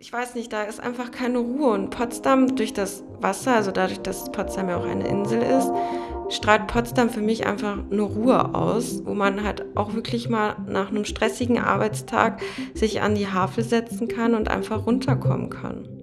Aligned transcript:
ich 0.00 0.12
weiß 0.12 0.34
nicht, 0.34 0.52
da 0.52 0.64
ist 0.64 0.80
einfach 0.80 1.10
keine 1.10 1.38
Ruhe. 1.38 1.70
Und 1.70 1.90
Potsdam 1.90 2.56
durch 2.56 2.72
das 2.72 3.04
Wasser, 3.20 3.54
also 3.54 3.70
dadurch, 3.70 4.00
dass 4.00 4.30
Potsdam 4.30 4.68
ja 4.68 4.76
auch 4.76 4.86
eine 4.86 5.06
Insel 5.06 5.42
ist, 5.42 5.70
strahlt 6.30 6.66
Potsdam 6.66 7.10
für 7.10 7.20
mich 7.20 7.46
einfach 7.46 7.78
eine 7.90 8.02
Ruhe 8.02 8.54
aus, 8.54 9.02
wo 9.04 9.14
man 9.14 9.42
halt 9.42 9.64
auch 9.76 9.94
wirklich 9.94 10.28
mal 10.28 10.56
nach 10.66 10.90
einem 10.90 11.04
stressigen 11.04 11.58
Arbeitstag 11.58 12.40
sich 12.74 13.00
an 13.00 13.14
die 13.14 13.28
Havel 13.28 13.64
setzen 13.64 14.08
kann 14.08 14.34
und 14.34 14.48
einfach 14.48 14.86
runterkommen 14.86 15.50
kann. 15.50 15.97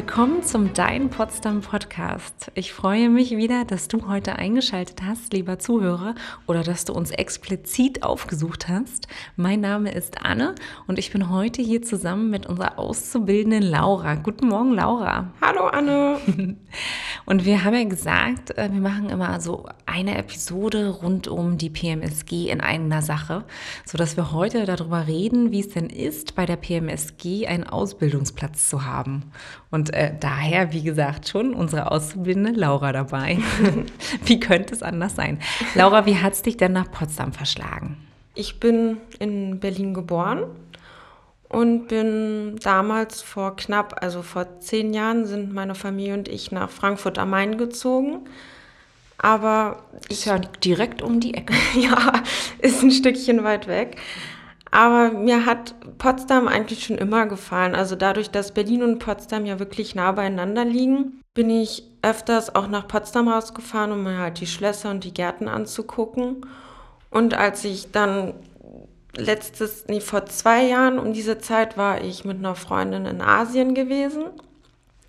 Willkommen 0.00 0.42
zum 0.42 0.72
Dein 0.72 1.10
Potsdam 1.10 1.60
Podcast. 1.60 2.50
Ich 2.54 2.72
freue 2.72 3.10
mich 3.10 3.36
wieder, 3.36 3.66
dass 3.66 3.86
du 3.86 4.08
heute 4.08 4.36
eingeschaltet 4.36 5.02
hast, 5.04 5.34
lieber 5.34 5.58
Zuhörer, 5.58 6.14
oder 6.46 6.62
dass 6.62 6.86
du 6.86 6.94
uns 6.94 7.10
explizit 7.10 8.02
aufgesucht 8.02 8.66
hast. 8.66 9.08
Mein 9.36 9.60
Name 9.60 9.92
ist 9.92 10.24
Anne 10.24 10.54
und 10.86 10.98
ich 10.98 11.12
bin 11.12 11.28
heute 11.28 11.60
hier 11.60 11.82
zusammen 11.82 12.30
mit 12.30 12.46
unserer 12.46 12.78
Auszubildenden 12.78 13.62
Laura. 13.62 14.14
Guten 14.14 14.48
Morgen, 14.48 14.72
Laura. 14.72 15.34
Hallo, 15.42 15.66
Anne. 15.66 16.16
Und 17.30 17.44
wir 17.44 17.62
haben 17.62 17.74
ja 17.74 17.84
gesagt, 17.84 18.58
äh, 18.58 18.68
wir 18.72 18.80
machen 18.80 19.08
immer 19.08 19.40
so 19.40 19.64
eine 19.86 20.18
Episode 20.18 20.88
rund 20.88 21.28
um 21.28 21.58
die 21.58 21.70
PMSG 21.70 22.50
in 22.50 22.60
einer 22.60 23.02
Sache, 23.02 23.44
sodass 23.84 24.16
wir 24.16 24.32
heute 24.32 24.64
darüber 24.64 25.06
reden, 25.06 25.52
wie 25.52 25.60
es 25.60 25.68
denn 25.68 25.90
ist, 25.90 26.34
bei 26.34 26.44
der 26.44 26.56
PMSG 26.56 27.46
einen 27.46 27.62
Ausbildungsplatz 27.62 28.68
zu 28.68 28.84
haben. 28.84 29.30
Und 29.70 29.94
äh, 29.94 30.12
daher, 30.18 30.72
wie 30.72 30.82
gesagt, 30.82 31.28
schon 31.28 31.54
unsere 31.54 31.92
Auszubildende 31.92 32.50
Laura 32.50 32.90
dabei. 32.90 33.38
wie 34.24 34.40
könnte 34.40 34.74
es 34.74 34.82
anders 34.82 35.14
sein? 35.14 35.38
Laura, 35.76 36.06
wie 36.06 36.16
hat 36.16 36.32
es 36.32 36.42
dich 36.42 36.56
denn 36.56 36.72
nach 36.72 36.90
Potsdam 36.90 37.32
verschlagen? 37.32 37.96
Ich 38.34 38.58
bin 38.58 38.96
in 39.20 39.60
Berlin 39.60 39.94
geboren 39.94 40.46
und 41.50 41.88
bin 41.88 42.58
damals 42.62 43.22
vor 43.22 43.56
knapp, 43.56 43.96
also 44.00 44.22
vor 44.22 44.60
zehn 44.60 44.94
Jahren, 44.94 45.26
sind 45.26 45.52
meine 45.52 45.74
Familie 45.74 46.14
und 46.14 46.28
ich 46.28 46.52
nach 46.52 46.70
Frankfurt 46.70 47.18
am 47.18 47.30
Main 47.30 47.58
gezogen. 47.58 48.24
Aber 49.18 49.82
ist 50.08 50.24
ja 50.24 50.38
direkt 50.38 51.02
um 51.02 51.18
die 51.18 51.34
Ecke. 51.34 51.52
ja, 51.78 52.22
ist 52.60 52.82
ein 52.82 52.92
Stückchen 52.92 53.42
weit 53.42 53.66
weg. 53.66 53.96
Aber 54.70 55.10
mir 55.10 55.44
hat 55.44 55.74
Potsdam 55.98 56.46
eigentlich 56.46 56.84
schon 56.84 56.98
immer 56.98 57.26
gefallen. 57.26 57.74
Also 57.74 57.96
dadurch, 57.96 58.30
dass 58.30 58.54
Berlin 58.54 58.84
und 58.84 59.00
Potsdam 59.00 59.44
ja 59.44 59.58
wirklich 59.58 59.96
nah 59.96 60.12
beieinander 60.12 60.64
liegen, 60.64 61.20
bin 61.34 61.50
ich 61.50 61.82
öfters 62.02 62.54
auch 62.54 62.68
nach 62.68 62.86
Potsdam 62.86 63.26
rausgefahren, 63.26 63.90
um 63.90 64.04
mir 64.04 64.18
halt 64.18 64.40
die 64.40 64.46
Schlösser 64.46 64.90
und 64.90 65.02
die 65.02 65.12
Gärten 65.12 65.48
anzugucken. 65.48 66.46
Und 67.10 67.34
als 67.34 67.64
ich 67.64 67.90
dann 67.90 68.34
letztes, 69.16 69.86
nee, 69.88 70.00
vor 70.00 70.26
zwei 70.26 70.64
Jahren 70.66 70.98
um 70.98 71.12
diese 71.12 71.38
Zeit 71.38 71.76
war 71.76 72.02
ich 72.02 72.24
mit 72.24 72.38
einer 72.38 72.54
Freundin 72.54 73.06
in 73.06 73.20
Asien 73.20 73.74
gewesen. 73.74 74.24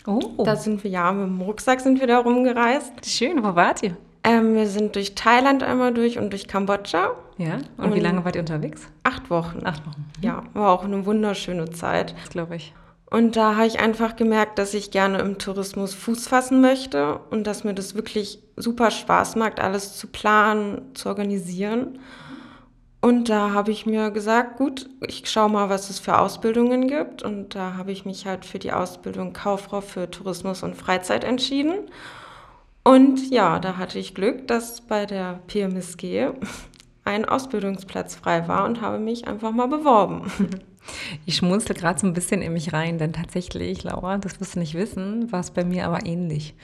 Oh. 0.07 0.43
Da 0.43 0.55
sind 0.55 0.83
wir 0.83 0.91
ja 0.91 1.11
mit 1.11 1.27
dem 1.27 1.41
Rucksack 1.41 1.81
sind 1.81 1.99
wir 1.99 2.07
da 2.07 2.19
rumgereist. 2.19 3.05
Schön, 3.05 3.43
wo 3.43 3.55
wart 3.55 3.83
ihr? 3.83 3.95
Ähm, 4.23 4.55
wir 4.55 4.67
sind 4.67 4.95
durch 4.95 5.15
Thailand 5.15 5.63
einmal 5.63 5.93
durch 5.93 6.17
und 6.17 6.31
durch 6.31 6.47
Kambodscha. 6.47 7.11
Ja, 7.37 7.55
und, 7.77 7.85
und 7.85 7.95
wie 7.95 7.99
lange 7.99 8.23
wart 8.23 8.35
ihr 8.35 8.41
unterwegs? 8.41 8.87
Acht 9.03 9.29
Wochen. 9.29 9.61
Acht 9.63 9.85
Wochen. 9.85 10.05
Mhm. 10.17 10.23
Ja, 10.23 10.43
war 10.53 10.71
auch 10.71 10.83
eine 10.83 11.05
wunderschöne 11.05 11.69
Zeit. 11.71 12.13
Das 12.19 12.29
glaube 12.29 12.55
ich. 12.55 12.73
Und 13.09 13.35
da 13.35 13.55
habe 13.55 13.67
ich 13.67 13.79
einfach 13.79 14.15
gemerkt, 14.15 14.57
dass 14.57 14.73
ich 14.73 14.89
gerne 14.89 15.19
im 15.19 15.37
Tourismus 15.37 15.93
Fuß 15.93 16.27
fassen 16.27 16.61
möchte 16.61 17.19
und 17.29 17.45
dass 17.45 17.65
mir 17.65 17.73
das 17.73 17.93
wirklich 17.93 18.39
super 18.55 18.89
Spaß 18.89 19.35
macht, 19.35 19.59
alles 19.59 19.97
zu 19.97 20.07
planen, 20.07 20.95
zu 20.95 21.09
organisieren. 21.09 21.99
Und 23.01 23.29
da 23.29 23.51
habe 23.51 23.71
ich 23.71 23.87
mir 23.87 24.11
gesagt, 24.11 24.57
gut, 24.57 24.87
ich 25.07 25.27
schaue 25.27 25.49
mal, 25.49 25.69
was 25.69 25.89
es 25.89 25.99
für 25.99 26.19
Ausbildungen 26.19 26.87
gibt. 26.87 27.23
Und 27.23 27.55
da 27.55 27.75
habe 27.75 27.91
ich 27.91 28.05
mich 28.05 28.27
halt 28.27 28.45
für 28.45 28.59
die 28.59 28.71
Ausbildung 28.71 29.33
Kauffrau 29.33 29.81
für 29.81 30.09
Tourismus 30.09 30.61
und 30.61 30.75
Freizeit 30.75 31.23
entschieden. 31.23 31.89
Und 32.83 33.31
ja, 33.31 33.59
da 33.59 33.77
hatte 33.77 33.97
ich 33.97 34.13
Glück, 34.13 34.47
dass 34.47 34.81
bei 34.81 35.07
der 35.07 35.39
PMSG 35.47 36.29
ein 37.03 37.25
Ausbildungsplatz 37.25 38.15
frei 38.15 38.47
war 38.47 38.65
und 38.65 38.81
habe 38.81 38.99
mich 38.99 39.27
einfach 39.27 39.51
mal 39.51 39.67
beworben. 39.67 40.31
Ich 41.25 41.35
schmunzle 41.37 41.75
gerade 41.75 41.99
so 41.99 42.07
ein 42.07 42.13
bisschen 42.13 42.41
in 42.41 42.53
mich 42.53 42.73
rein, 42.73 42.97
denn 42.97 43.13
tatsächlich, 43.13 43.83
Laura, 43.83 44.17
das 44.17 44.39
wirst 44.39 44.55
du 44.55 44.59
nicht 44.59 44.73
wissen, 44.73 45.31
war 45.31 45.39
es 45.39 45.51
bei 45.51 45.63
mir 45.63 45.85
aber 45.85 46.05
ähnlich. 46.05 46.55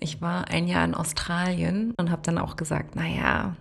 Ich 0.00 0.20
war 0.20 0.48
ein 0.48 0.66
Jahr 0.66 0.84
in 0.84 0.94
Australien 0.94 1.92
und 1.96 2.10
habe 2.10 2.22
dann 2.22 2.38
auch 2.38 2.56
gesagt, 2.56 2.96
naja, 2.96 3.54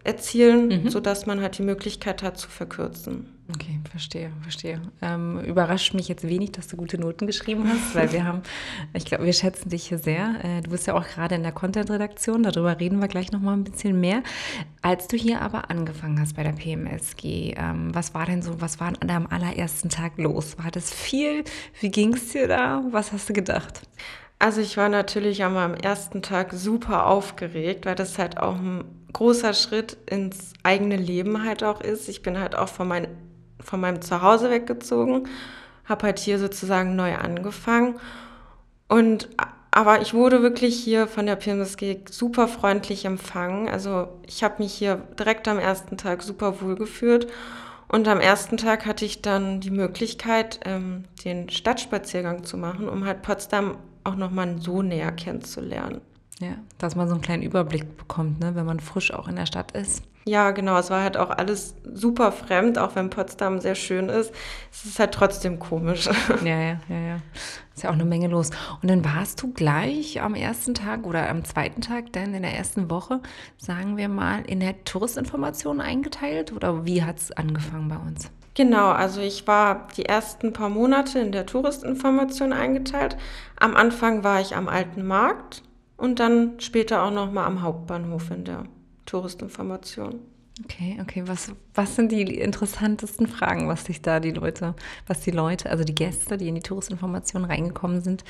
erzielen, 0.04 0.84
mhm. 0.84 0.90
sodass 0.90 1.26
man 1.26 1.42
halt 1.42 1.58
die 1.58 1.64
Möglichkeit 1.64 2.24
hat 2.24 2.38
zu 2.38 2.50
verkürzen. 2.50 3.35
Okay, 3.54 3.80
verstehe, 3.92 4.32
verstehe. 4.42 4.82
Ähm, 5.04 5.40
überrascht 5.42 5.94
mich 5.94 6.08
jetzt 6.08 6.28
wenig, 6.28 6.54
dass 6.54 6.68
du 6.68 6.78
gute 6.78 6.98
Noten 6.98 7.28
geschrieben 7.28 7.70
hast, 7.70 7.94
weil 7.94 8.12
wir 8.12 8.26
haben, 8.26 8.42
ich 8.94 9.06
glaube, 9.06 9.26
wir 9.26 9.34
schätzen 9.34 9.70
dich 9.70 9.88
hier 9.88 10.00
sehr. 10.00 10.44
Äh, 10.44 10.62
du 10.62 10.72
bist 10.72 10.88
ja 10.88 10.96
auch 10.96 11.06
gerade 11.06 11.36
in 11.36 11.44
der 11.44 11.52
Content-Redaktion, 11.52 12.42
darüber 12.42 12.80
reden 12.80 13.02
wir 13.02 13.08
gleich 13.08 13.32
nochmal 13.32 13.56
ein 13.56 13.64
bisschen 13.64 14.00
mehr. 14.00 14.24
Als 14.82 15.08
du 15.08 15.16
hier 15.16 15.42
aber 15.42 15.70
angefangen 15.70 16.20
hast 16.20 16.36
bei 16.36 16.42
der 16.42 16.54
PMSG, 16.54 17.54
ähm, 17.56 17.94
was 17.94 18.16
war 18.16 18.26
denn 18.26 18.42
so, 18.42 18.62
was 18.62 18.80
war 18.80 18.88
an 18.88 19.08
deinem 19.08 19.28
allerersten 19.28 19.90
Tag 19.90 20.18
los? 20.18 20.58
War 20.58 20.72
das 20.72 20.92
viel? 20.92 21.44
Wie 21.80 21.92
ging 21.92 22.16
es 22.16 22.30
dir 22.30 22.48
da? 22.48 22.84
Was 22.90 23.12
hast 23.12 23.30
du 23.30 23.34
gedacht? 23.34 23.82
Also 24.40 24.60
ich 24.60 24.76
war 24.76 24.90
natürlich 24.90 25.40
meinem 25.40 25.76
ersten 25.76 26.24
Tag 26.24 26.52
super 26.52 27.06
aufgeregt, 27.06 27.86
weil 27.86 27.96
das 27.96 28.18
halt 28.18 28.38
auch 28.38 28.56
ein 28.56 28.84
großer 29.14 29.54
Schritt 29.54 29.98
ins 30.10 30.54
eigene 30.64 30.98
Leben 30.98 31.46
halt 31.46 31.64
auch 31.64 31.80
ist. 31.80 32.10
Ich 32.10 32.22
bin 32.22 32.38
halt 32.38 32.56
auch 32.56 32.68
von 32.68 32.88
meinen 32.88 33.25
von 33.60 33.80
meinem 33.80 34.02
Zuhause 34.02 34.50
weggezogen, 34.50 35.28
habe 35.86 36.08
halt 36.08 36.20
hier 36.20 36.40
sozusagen 36.40 36.96
neu 36.96 37.16
angefangen. 37.16 37.96
Und 38.88 39.30
aber 39.76 40.02
ich 40.02 40.14
wurde 40.14 40.42
wirklich 40.42 40.82
hier 40.82 41.06
von 41.06 41.26
der 41.26 41.36
PMSG 41.36 41.98
super 42.10 42.48
freundlich 42.48 43.04
empfangen. 43.04 43.68
Also 43.68 44.08
ich 44.26 44.42
habe 44.42 44.64
mich 44.64 44.74
hier 44.74 45.02
direkt 45.20 45.50
am 45.50 45.60
ersten 45.60 45.98
Tag 45.98 46.24
super 46.24 46.62
wohl 46.62 46.76
gefühlt. 46.76 47.28
Und 47.90 48.08
am 48.08 48.22
ersten 48.22 48.56
Tag 48.56 48.86
hatte 48.86 49.04
ich 49.04 49.22
dann 49.22 49.60
die 49.60 49.72
Möglichkeit, 49.72 50.62
ähm, 50.64 51.04
den 51.26 51.50
Stadtspaziergang 51.50 52.46
zu 52.46 52.58
machen, 52.58 52.88
um 52.88 53.06
halt 53.06 53.22
Potsdam 53.22 53.78
auch 54.06 54.16
nochmal 54.16 54.56
so 54.60 54.82
näher 54.82 55.12
kennenzulernen. 55.12 56.00
Ja, 56.40 56.56
dass 56.78 56.96
man 56.96 57.10
so 57.10 57.14
einen 57.14 57.22
kleinen 57.22 57.44
Überblick 57.44 57.98
bekommt, 57.98 58.40
ne, 58.40 58.56
wenn 58.56 58.66
man 58.66 58.80
frisch 58.80 59.14
auch 59.14 59.28
in 59.28 59.36
der 59.36 59.46
Stadt 59.46 59.74
ist. 59.74 60.04
Ja, 60.28 60.50
genau. 60.52 60.78
Es 60.80 60.90
war 60.90 61.04
halt 61.04 61.18
auch 61.18 61.30
alles 61.30 61.76
super 61.84 62.32
fremd, 62.32 62.80
auch 62.80 62.96
wenn 62.96 63.12
Potsdam 63.12 63.60
sehr 63.60 63.76
schön 63.76 64.10
ist. 64.10 64.34
Es 64.72 64.86
ist 64.86 65.00
halt 65.00 65.14
trotzdem 65.14 65.60
komisch. 65.60 66.10
Ja, 66.44 66.60
ja, 66.60 66.80
ja, 66.90 67.00
ja. 67.00 67.20
Ist 67.76 67.84
ja 67.84 67.90
auch 67.90 67.94
eine 67.94 68.06
Menge 68.06 68.28
los. 68.28 68.50
Und 68.82 68.90
dann 68.90 69.06
warst 69.06 69.42
du 69.42 69.54
gleich 69.54 70.22
am 70.22 70.34
ersten 70.34 70.74
Tag 70.74 71.06
oder 71.06 71.30
am 71.30 71.44
zweiten 71.44 71.82
Tag, 71.82 72.12
dann 72.14 72.34
in 72.34 72.42
der 72.42 72.56
ersten 72.56 72.90
Woche, 72.90 73.22
sagen 73.58 73.98
wir 73.98 74.10
mal, 74.10 74.42
in 74.48 74.60
der 74.60 74.84
Touristinformation 74.84 75.80
eingeteilt? 75.80 76.52
Oder 76.54 76.86
wie 76.86 77.04
hat 77.04 77.18
es 77.20 77.32
angefangen 77.32 77.90
bei 77.90 77.98
uns? 77.98 78.32
Genau, 78.56 78.90
also 78.92 79.22
ich 79.22 79.46
war 79.48 79.88
die 79.96 80.06
ersten 80.06 80.54
paar 80.54 80.70
Monate 80.70 81.20
in 81.20 81.34
der 81.34 81.46
Touristinformation 81.46 82.52
eingeteilt. 82.52 83.18
Am 83.58 83.76
Anfang 83.76 84.24
war 84.24 84.42
ich 84.42 84.56
am 84.56 84.70
Alten 84.70 85.06
Markt 85.06 85.62
und 85.98 86.20
dann 86.20 86.60
später 86.60 87.04
auch 87.04 87.12
noch 87.12 87.32
mal 87.32 87.46
am 87.46 87.62
Hauptbahnhof 87.62 88.32
in 88.32 88.46
der 88.46 88.64
Touristinformation. 89.06 90.20
Okay, 90.64 90.98
okay. 91.02 91.24
Was, 91.26 91.52
was 91.74 91.96
sind 91.96 92.12
die 92.12 92.22
interessantesten 92.22 93.28
Fragen, 93.28 93.68
was 93.68 93.86
sich 93.86 94.02
da 94.02 94.20
die 94.20 94.32
Leute, 94.32 94.74
was 95.06 95.20
die 95.22 95.32
Leute, 95.32 95.70
also 95.70 95.84
die 95.84 95.96
Gäste, 95.96 96.38
die 96.38 96.48
in 96.48 96.56
die 96.56 96.62
Touristinformation 96.62 97.44
reingekommen 97.44 98.02
sind, 98.02 98.24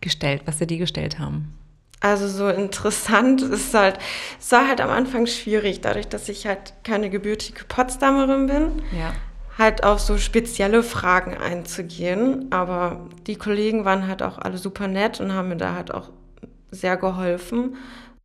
gestellt, 0.00 0.42
was 0.44 0.58
sie 0.58 0.66
die 0.66 0.78
gestellt 0.78 1.18
haben? 1.18 1.52
Also 2.00 2.28
so 2.28 2.48
interessant 2.48 3.42
ist 3.42 3.74
halt, 3.74 3.98
es 4.38 4.52
war 4.52 4.68
halt 4.68 4.80
am 4.80 4.90
Anfang 4.90 5.26
schwierig, 5.26 5.80
dadurch, 5.80 6.06
dass 6.06 6.28
ich 6.28 6.46
halt 6.46 6.74
keine 6.84 7.10
gebürtige 7.10 7.64
Potsdamerin 7.64 8.46
bin, 8.46 8.82
ja. 8.96 9.12
halt 9.58 9.82
auf 9.82 9.98
so 9.98 10.16
spezielle 10.18 10.84
Fragen 10.84 11.36
einzugehen. 11.36 12.52
Aber 12.52 13.08
die 13.26 13.36
Kollegen 13.36 13.84
waren 13.84 14.06
halt 14.06 14.22
auch 14.22 14.38
alle 14.38 14.58
super 14.58 14.86
nett 14.86 15.18
und 15.18 15.32
haben 15.32 15.48
mir 15.48 15.56
da 15.56 15.74
halt 15.74 15.92
auch 15.92 16.10
sehr 16.70 16.96
geholfen. 16.96 17.76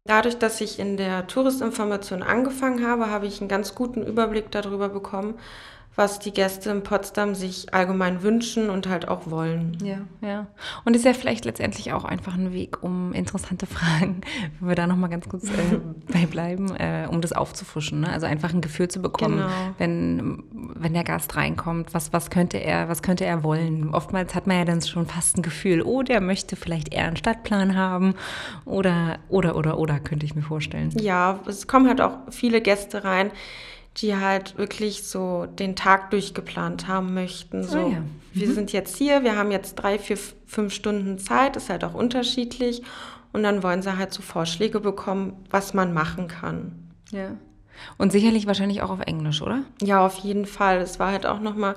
Dadurch, 0.09 0.39
dass 0.39 0.59
ich 0.59 0.79
in 0.79 0.97
der 0.97 1.27
Touristinformation 1.27 2.23
angefangen 2.23 2.83
habe, 2.83 3.11
habe 3.11 3.27
ich 3.27 3.41
einen 3.41 3.47
ganz 3.47 3.75
guten 3.75 4.03
Überblick 4.03 4.49
darüber 4.49 4.89
bekommen, 4.89 5.35
was 5.95 6.19
die 6.19 6.31
Gäste 6.31 6.69
in 6.69 6.81
Potsdam 6.81 7.35
sich 7.35 7.73
allgemein 7.73 8.23
wünschen 8.23 8.69
und 8.69 8.87
halt 8.87 9.09
auch 9.09 9.29
wollen. 9.29 9.77
Ja, 9.83 9.97
ja. 10.21 10.47
Und 10.85 10.95
ist 10.95 11.03
ja 11.03 11.13
vielleicht 11.13 11.43
letztendlich 11.43 11.91
auch 11.91 12.05
einfach 12.05 12.35
ein 12.35 12.53
Weg, 12.53 12.81
um 12.83 13.11
interessante 13.11 13.65
Fragen, 13.67 14.21
wenn 14.59 14.69
wir 14.69 14.75
da 14.75 14.87
nochmal 14.87 15.09
ganz 15.09 15.27
kurz 15.27 15.49
äh, 15.49 15.79
bei 16.13 16.25
bleiben, 16.25 16.73
äh, 16.77 17.07
um 17.09 17.19
das 17.19 17.33
aufzufrischen. 17.33 18.01
Ne? 18.01 18.09
Also 18.11 18.27
einfach 18.27 18.53
ein 18.53 18.61
Gefühl 18.61 18.87
zu 18.87 19.01
bekommen, 19.01 19.39
genau. 19.39 19.49
wenn, 19.77 20.43
wenn 20.51 20.93
der 20.93 21.03
Gast 21.03 21.35
reinkommt, 21.35 21.93
was, 21.93 22.13
was 22.13 22.29
könnte 22.29 22.57
er, 22.57 22.87
was 22.87 23.01
könnte 23.01 23.25
er 23.25 23.43
wollen? 23.43 23.93
Oftmals 23.93 24.35
hat 24.35 24.47
man 24.47 24.57
ja 24.57 24.65
dann 24.65 24.81
schon 24.81 25.05
fast 25.05 25.37
ein 25.37 25.41
Gefühl, 25.41 25.81
oh, 25.81 26.01
der 26.03 26.21
möchte 26.21 26.55
vielleicht 26.55 26.93
eher 26.93 27.07
einen 27.07 27.17
Stadtplan 27.17 27.75
haben 27.75 28.15
oder, 28.63 29.19
oder, 29.27 29.57
oder, 29.57 29.77
oder, 29.77 29.99
könnte 29.99 30.25
ich 30.25 30.33
mir 30.33 30.43
vorstellen. 30.43 30.91
Ja, 30.97 31.39
es 31.45 31.67
kommen 31.67 31.89
halt 31.89 31.99
auch 31.99 32.17
viele 32.29 32.61
Gäste 32.61 33.03
rein, 33.03 33.31
die 33.97 34.15
halt 34.15 34.57
wirklich 34.57 35.03
so 35.03 35.45
den 35.45 35.75
Tag 35.75 36.11
durchgeplant 36.11 36.87
haben 36.87 37.13
möchten. 37.13 37.63
So, 37.63 37.79
oh 37.79 37.89
ja. 37.89 37.99
mhm. 37.99 38.09
wir 38.33 38.51
sind 38.53 38.71
jetzt 38.71 38.97
hier, 38.97 39.23
wir 39.23 39.35
haben 39.35 39.51
jetzt 39.51 39.75
drei, 39.75 39.99
vier, 39.99 40.17
fünf 40.45 40.73
Stunden 40.73 41.17
Zeit, 41.19 41.55
ist 41.55 41.69
halt 41.69 41.83
auch 41.83 41.93
unterschiedlich. 41.93 42.81
Und 43.31 43.43
dann 43.43 43.61
wollen 43.61 43.81
sie 43.81 43.97
halt 43.97 44.13
so 44.13 44.21
Vorschläge 44.21 44.79
bekommen, 44.79 45.33
was 45.49 45.73
man 45.73 45.93
machen 45.93 46.27
kann. 46.27 46.91
Ja. 47.11 47.35
Und 47.97 48.11
sicherlich 48.11 48.47
wahrscheinlich 48.47 48.81
auch 48.81 48.89
auf 48.89 49.01
Englisch, 49.01 49.41
oder? 49.41 49.61
Ja, 49.81 50.05
auf 50.05 50.17
jeden 50.17 50.45
Fall. 50.45 50.79
Es 50.79 50.99
war 50.99 51.11
halt 51.11 51.25
auch 51.25 51.39
nochmal 51.39 51.75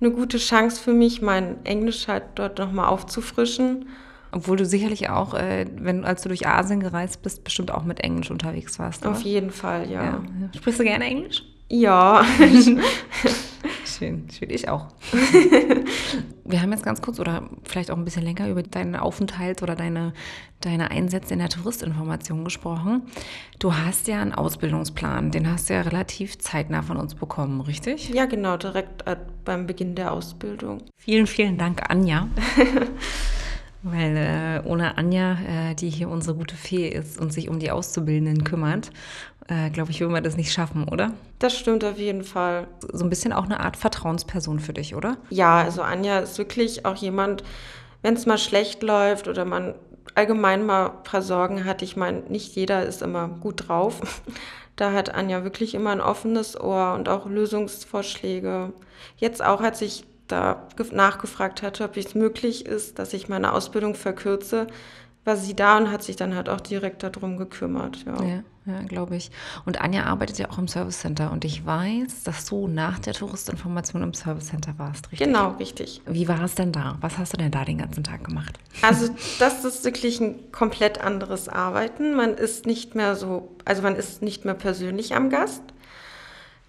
eine 0.00 0.10
gute 0.10 0.38
Chance 0.38 0.80
für 0.82 0.92
mich, 0.92 1.22
mein 1.22 1.64
Englisch 1.64 2.08
halt 2.08 2.24
dort 2.34 2.58
nochmal 2.58 2.88
aufzufrischen. 2.88 3.88
Obwohl 4.32 4.56
du 4.56 4.64
sicherlich 4.64 5.10
auch, 5.10 5.34
äh, 5.34 5.66
wenn 5.76 6.04
als 6.04 6.22
du 6.22 6.28
durch 6.28 6.46
Asien 6.46 6.80
gereist 6.80 7.22
bist, 7.22 7.44
bestimmt 7.44 7.70
auch 7.70 7.84
mit 7.84 8.00
Englisch 8.00 8.30
unterwegs 8.30 8.78
warst. 8.78 9.02
Oder? 9.02 9.12
Auf 9.12 9.22
jeden 9.22 9.50
Fall, 9.50 9.90
ja. 9.90 10.04
ja. 10.04 10.22
Sprichst 10.56 10.80
du 10.80 10.84
gerne 10.84 11.04
Englisch? 11.04 11.44
Ja. 11.68 12.24
schön, 13.84 14.28
schön, 14.30 14.50
ich 14.50 14.68
auch. 14.68 14.88
Wir 16.44 16.60
haben 16.60 16.72
jetzt 16.72 16.84
ganz 16.84 17.00
kurz 17.00 17.20
oder 17.20 17.48
vielleicht 17.64 17.90
auch 17.90 17.96
ein 17.96 18.04
bisschen 18.04 18.24
länger 18.24 18.48
über 18.48 18.62
deinen 18.62 18.96
Aufenthalt 18.96 19.62
oder 19.62 19.74
deine, 19.74 20.12
deine 20.60 20.90
Einsätze 20.90 21.32
in 21.34 21.38
der 21.38 21.48
Touristinformation 21.48 22.44
gesprochen. 22.44 23.02
Du 23.58 23.74
hast 23.74 24.08
ja 24.08 24.20
einen 24.20 24.32
Ausbildungsplan, 24.32 25.30
den 25.30 25.50
hast 25.50 25.70
du 25.70 25.74
ja 25.74 25.82
relativ 25.82 26.38
zeitnah 26.38 26.82
von 26.82 26.96
uns 26.96 27.14
bekommen, 27.14 27.60
richtig? 27.60 28.08
Ja, 28.10 28.26
genau, 28.26 28.56
direkt 28.56 29.06
äh, 29.06 29.16
beim 29.44 29.66
Beginn 29.66 29.94
der 29.94 30.12
Ausbildung. 30.12 30.82
Vielen, 30.96 31.26
vielen 31.26 31.58
Dank, 31.58 31.88
Anja. 31.88 32.28
Weil 33.82 34.16
äh, 34.16 34.68
ohne 34.68 34.96
Anja, 34.96 35.32
äh, 35.32 35.74
die 35.74 35.90
hier 35.90 36.08
unsere 36.08 36.36
gute 36.36 36.54
Fee 36.54 36.88
ist 36.88 37.20
und 37.20 37.32
sich 37.32 37.48
um 37.48 37.58
die 37.58 37.70
Auszubildenden 37.70 38.44
kümmert, 38.44 38.90
äh, 39.48 39.70
glaube 39.70 39.90
ich, 39.90 40.00
würden 40.00 40.14
wir 40.14 40.20
das 40.20 40.36
nicht 40.36 40.52
schaffen, 40.52 40.88
oder? 40.88 41.12
Das 41.38 41.56
stimmt 41.56 41.84
auf 41.84 41.98
jeden 41.98 42.22
Fall. 42.22 42.68
So 42.92 43.04
ein 43.04 43.10
bisschen 43.10 43.32
auch 43.32 43.44
eine 43.44 43.60
Art 43.60 43.76
Vertrauensperson 43.76 44.60
für 44.60 44.72
dich, 44.72 44.94
oder? 44.94 45.16
Ja, 45.30 45.58
also 45.58 45.82
Anja 45.82 46.20
ist 46.20 46.38
wirklich 46.38 46.86
auch 46.86 46.96
jemand, 46.96 47.42
wenn 48.02 48.14
es 48.14 48.26
mal 48.26 48.38
schlecht 48.38 48.82
läuft 48.82 49.26
oder 49.26 49.44
man 49.44 49.74
allgemein 50.14 50.64
mal 50.64 50.90
ein 50.90 51.02
paar 51.02 51.22
Sorgen 51.22 51.64
hat. 51.64 51.82
Ich 51.82 51.96
meine, 51.96 52.20
nicht 52.20 52.54
jeder 52.54 52.84
ist 52.84 53.02
immer 53.02 53.28
gut 53.28 53.68
drauf. 53.68 54.00
Da 54.74 54.92
hat 54.92 55.14
Anja 55.14 55.44
wirklich 55.44 55.74
immer 55.74 55.90
ein 55.90 56.00
offenes 56.00 56.58
Ohr 56.58 56.94
und 56.94 57.06
auch 57.10 57.26
Lösungsvorschläge. 57.26 58.72
Jetzt 59.18 59.44
auch, 59.44 59.60
als 59.60 59.82
ich 59.82 60.04
da 60.32 60.68
nachgefragt 60.90 61.62
hatte, 61.62 61.84
ob 61.84 61.96
es 61.96 62.14
möglich 62.14 62.66
ist, 62.66 62.98
dass 62.98 63.12
ich 63.12 63.28
meine 63.28 63.52
Ausbildung 63.52 63.94
verkürze, 63.94 64.66
war 65.24 65.36
sie 65.36 65.54
da 65.54 65.78
und 65.78 65.90
hat 65.90 66.02
sich 66.02 66.16
dann 66.16 66.34
halt 66.34 66.48
auch 66.48 66.60
direkt 66.60 67.02
darum 67.02 67.36
gekümmert. 67.36 68.04
Ja, 68.04 68.24
ja, 68.24 68.42
ja 68.66 68.82
glaube 68.82 69.14
ich. 69.14 69.30
Und 69.64 69.80
Anja 69.80 70.04
arbeitet 70.04 70.38
ja 70.38 70.50
auch 70.50 70.58
im 70.58 70.66
Service 70.66 70.98
Center 70.98 71.30
und 71.30 71.44
ich 71.44 71.64
weiß, 71.64 72.24
dass 72.24 72.46
du 72.46 72.66
nach 72.66 72.98
der 72.98 73.12
Touristinformation 73.12 74.02
im 74.02 74.14
Service 74.14 74.46
Center 74.46 74.74
warst, 74.78 75.12
richtig? 75.12 75.28
Genau, 75.28 75.50
richtig. 75.52 76.02
Wie 76.06 76.26
war 76.26 76.42
es 76.42 76.56
denn 76.56 76.72
da? 76.72 76.96
Was 77.00 77.18
hast 77.18 77.34
du 77.34 77.36
denn 77.36 77.52
da 77.52 77.64
den 77.64 77.78
ganzen 77.78 78.02
Tag 78.02 78.24
gemacht? 78.24 78.58
Also 78.82 79.14
das 79.38 79.64
ist 79.64 79.84
wirklich 79.84 80.20
ein 80.20 80.50
komplett 80.50 81.00
anderes 81.00 81.48
Arbeiten. 81.48 82.14
Man 82.14 82.34
ist 82.34 82.66
nicht 82.66 82.96
mehr 82.96 83.14
so, 83.14 83.54
also 83.64 83.82
man 83.82 83.94
ist 83.94 84.22
nicht 84.22 84.44
mehr 84.44 84.54
persönlich 84.54 85.14
am 85.14 85.30
Gast. 85.30 85.62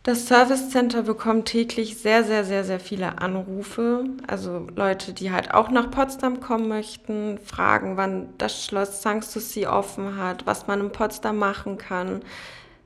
Das 0.04 0.28
Service 0.28 0.70
Center 0.70 1.04
bekommt 1.04 1.46
täglich 1.46 1.98
sehr, 1.98 2.26
sehr, 2.26 2.44
sehr, 2.44 2.66
sehr 2.66 2.82
viele 2.82 3.20
Anrufe. 3.20 4.04
Also 4.28 4.68
Leute, 4.76 5.14
die 5.14 5.32
halt 5.32 5.54
auch 5.54 5.72
nach 5.72 5.92
Potsdam 5.92 6.42
kommen 6.42 6.68
möchten, 6.68 7.40
fragen, 7.40 7.96
wann 7.96 8.28
das 8.38 8.66
Schloss 8.66 9.02
Sanssouci 9.02 9.66
offen 9.66 10.18
hat, 10.18 10.46
was 10.46 10.68
man 10.68 10.82
in 10.82 10.92
Potsdam 10.92 11.38
machen 11.38 11.78
kann. 11.78 12.22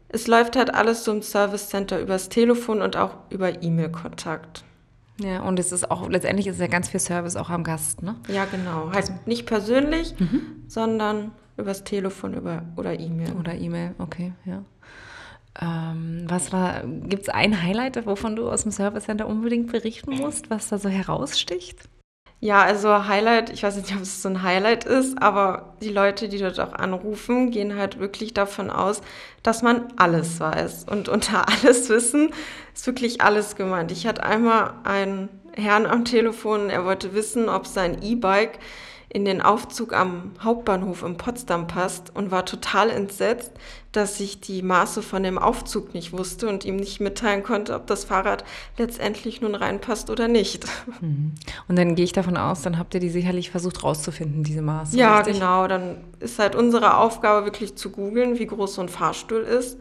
Es 0.09 0.27
läuft 0.27 0.55
halt 0.55 0.75
alles 0.75 1.03
so 1.03 1.11
im 1.11 1.23
Service 1.23 1.69
Center 1.69 1.99
übers 1.99 2.29
Telefon 2.29 2.83
und 2.83 2.95
auch 2.95 3.15
über 3.31 3.63
E-Mail-Kontakt. 3.63 4.63
Ja, 5.19 5.41
und 5.41 5.57
es 5.57 5.71
ist 5.71 5.89
auch, 5.89 6.07
letztendlich 6.07 6.45
ist 6.45 6.59
ja 6.59 6.67
ganz 6.67 6.87
viel 6.87 6.99
Service 6.99 7.35
auch 7.35 7.49
am 7.49 7.63
Gast, 7.63 8.03
ne? 8.03 8.15
Ja, 8.27 8.45
genau. 8.45 8.91
Halt 8.93 9.11
nicht 9.25 9.47
persönlich, 9.47 10.13
mhm. 10.19 10.41
sondern 10.67 11.31
übers 11.57 11.83
Telefon 11.83 12.35
über, 12.35 12.61
oder 12.75 12.99
E-Mail. 12.99 13.33
Oder 13.33 13.55
E-Mail, 13.55 13.95
okay, 13.97 14.33
ja. 14.45 14.63
Ähm, 15.59 16.25
was 16.27 16.54
war, 16.54 16.83
gibt 16.83 17.24
es 17.24 17.30
ein 17.30 17.63
Highlight, 17.63 18.06
wovon 18.06 18.36
du 18.36 18.50
aus 18.50 18.63
dem 18.63 18.71
Service 18.71 19.06
Center 19.06 19.27
unbedingt 19.27 19.71
berichten 19.71 20.15
musst, 20.18 20.50
was 20.50 20.69
da 20.69 20.77
so 20.77 20.89
heraussticht? 20.89 21.89
Ja, 22.39 22.62
also 22.62 23.07
Highlight, 23.07 23.50
ich 23.50 23.63
weiß 23.63 23.77
nicht, 23.77 23.95
ob 23.95 24.01
es 24.01 24.21
so 24.21 24.30
ein 24.30 24.44
Highlight 24.44 24.86
ist, 24.86 25.19
aber 25.19 25.74
die 25.81 25.89
Leute, 25.89 26.30
die 26.30 26.38
dort 26.38 26.59
auch 26.59 26.74
anrufen, 26.74 27.50
gehen 27.50 27.75
halt 27.75 28.00
wirklich 28.00 28.36
davon 28.36 28.69
aus, 28.69 29.01
dass 29.42 29.63
man 29.63 29.92
alles 29.95 30.39
weiß. 30.39 30.86
Und 30.88 31.09
unter 31.09 31.48
alles 31.50 31.89
wissen 31.89 32.30
ist 32.75 32.86
wirklich 32.86 33.21
alles 33.21 33.56
gemeint. 33.56 33.92
Ich 33.92 34.06
hatte 34.06 34.21
einmal 34.21 34.75
einen 34.83 35.30
Herrn 35.54 35.88
am 35.88 36.06
Telefon, 36.06 36.69
er 36.69 36.86
wollte 36.86 37.15
wissen, 37.15 37.50
ob 37.50 37.65
sein 37.65 38.04
E-Bike 38.04 38.59
in 39.09 39.26
den 39.26 39.42
Aufzug 39.42 39.94
am 39.94 40.33
Hauptbahnhof 40.44 41.02
in 41.02 41.18
Potsdam 41.18 41.66
passt 41.66 42.16
und 42.16 42.30
war 42.30 42.45
total 42.45 42.92
entsetzt, 42.92 43.54
dass 43.97 44.19
ich 44.19 44.39
die 44.39 44.61
Maße 44.61 45.01
von 45.01 45.23
dem 45.23 45.37
Aufzug 45.37 45.94
nicht 45.94 46.13
wusste 46.13 46.47
und 46.47 46.63
ihm 46.66 46.75
nicht 46.77 46.99
mitteilen 46.99 47.44
konnte, 47.44 47.73
ob 47.73 47.87
das 47.87 48.06
Fahrrad 48.06 48.45
letztendlich 48.77 49.42
nun 49.42 49.56
reinpasst 49.56 50.09
oder 50.09 50.27
nicht. 50.27 50.66
Mhm. 51.01 51.33
Und 51.68 51.75
dann 51.77 51.95
gehe 51.95 52.06
ich 52.06 52.13
davon 52.13 52.37
aus, 52.37 52.61
dann 52.61 52.77
habt 52.77 52.94
ihr 52.94 52.99
die 52.99 53.09
sicherlich 53.09 53.51
versucht 53.51 53.83
rauszufinden, 53.83 54.44
diese 54.44 54.61
Maße. 54.61 54.95
Ja, 54.95 55.18
richtig? 55.18 55.35
genau. 55.35 55.68
Dann 55.68 55.97
ist 56.19 56.39
halt 56.39 56.56
unsere 56.56 56.97
Aufgabe 56.97 57.45
wirklich 57.45 57.75
zu 57.75 57.89
googeln, 57.89 58.39
wie 58.39 58.47
groß 58.47 58.75
so 58.75 58.81
ein 58.81 58.89
Fahrstuhl 58.89 59.42
ist 59.42 59.77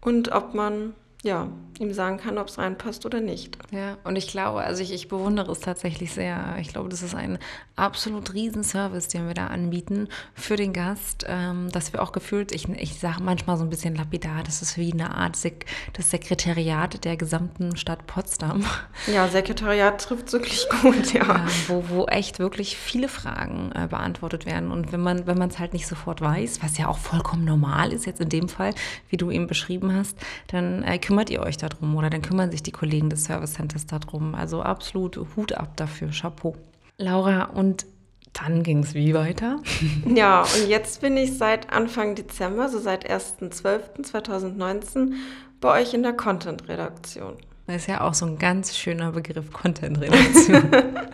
und 0.00 0.32
ob 0.32 0.54
man 0.54 0.94
ja, 1.26 1.48
ihm 1.78 1.92
sagen 1.92 2.18
kann, 2.18 2.38
ob 2.38 2.48
es 2.48 2.58
reinpasst 2.58 3.04
oder 3.04 3.20
nicht. 3.20 3.58
Ja, 3.70 3.98
und 4.04 4.16
ich 4.16 4.28
glaube, 4.28 4.60
also 4.60 4.82
ich, 4.82 4.92
ich 4.92 5.08
bewundere 5.08 5.52
es 5.52 5.60
tatsächlich 5.60 6.12
sehr. 6.12 6.56
Ich 6.60 6.68
glaube, 6.68 6.88
das 6.88 7.02
ist 7.02 7.14
ein 7.14 7.38
absolut 7.74 8.32
Riesenservice, 8.32 9.08
den 9.08 9.26
wir 9.26 9.34
da 9.34 9.48
anbieten 9.48 10.08
für 10.34 10.56
den 10.56 10.72
Gast, 10.72 11.26
ähm, 11.28 11.70
dass 11.72 11.92
wir 11.92 12.02
auch 12.02 12.12
gefühlt, 12.12 12.52
ich, 12.52 12.68
ich 12.68 12.98
sage 12.98 13.22
manchmal 13.22 13.58
so 13.58 13.64
ein 13.64 13.70
bisschen 13.70 13.94
lapidar, 13.94 14.42
das 14.44 14.62
ist 14.62 14.78
wie 14.78 14.92
eine 14.92 15.14
Art 15.14 15.36
Sek 15.36 15.66
das 15.92 16.10
Sekretariat 16.10 17.04
der 17.04 17.16
gesamten 17.16 17.76
Stadt 17.76 18.06
Potsdam. 18.06 18.64
Ja, 19.12 19.28
Sekretariat 19.28 20.00
trifft 20.00 20.32
wirklich 20.32 20.66
gut, 20.80 21.12
ja. 21.12 21.24
ja 21.24 21.46
wo, 21.68 21.84
wo 21.88 22.06
echt 22.06 22.38
wirklich 22.38 22.76
viele 22.76 23.08
Fragen 23.08 23.72
äh, 23.74 23.86
beantwortet 23.88 24.46
werden. 24.46 24.70
Und 24.70 24.92
wenn 24.92 25.00
man 25.00 25.26
wenn 25.26 25.40
es 25.42 25.58
halt 25.58 25.72
nicht 25.72 25.86
sofort 25.86 26.20
weiß, 26.20 26.62
was 26.62 26.78
ja 26.78 26.88
auch 26.88 26.98
vollkommen 26.98 27.44
normal 27.44 27.92
ist 27.92 28.06
jetzt 28.06 28.20
in 28.20 28.28
dem 28.28 28.48
Fall, 28.48 28.74
wie 29.10 29.16
du 29.16 29.30
eben 29.30 29.46
beschrieben 29.46 29.94
hast, 29.94 30.16
dann 30.48 30.82
äh, 30.82 30.98
kümmert 30.98 31.15
ihr 31.30 31.40
euch 31.40 31.56
darum 31.56 31.96
oder 31.96 32.10
dann 32.10 32.22
kümmern 32.22 32.50
sich 32.50 32.62
die 32.62 32.72
Kollegen 32.72 33.10
des 33.10 33.24
Service 33.24 33.54
Centers 33.54 33.86
darum. 33.86 34.34
Also 34.34 34.62
absolut 34.62 35.18
Hut 35.36 35.52
ab 35.52 35.76
dafür, 35.76 36.10
Chapeau. 36.10 36.56
Laura, 36.98 37.44
und 37.44 37.86
dann 38.32 38.62
ging 38.62 38.80
es 38.80 38.94
wie 38.94 39.14
weiter? 39.14 39.60
Ja, 40.14 40.42
und 40.42 40.68
jetzt 40.68 41.00
bin 41.00 41.16
ich 41.16 41.38
seit 41.38 41.72
Anfang 41.72 42.14
Dezember, 42.14 42.68
so 42.68 42.78
seit 42.78 43.10
1.12.2019, 43.10 45.14
bei 45.60 45.80
euch 45.80 45.94
in 45.94 46.02
der 46.02 46.12
Content-Redaktion. 46.12 47.36
Das 47.66 47.76
ist 47.76 47.88
ja 47.88 48.02
auch 48.02 48.14
so 48.14 48.26
ein 48.26 48.38
ganz 48.38 48.76
schöner 48.76 49.12
Begriff, 49.12 49.52
Content-Redaktion. 49.52 50.70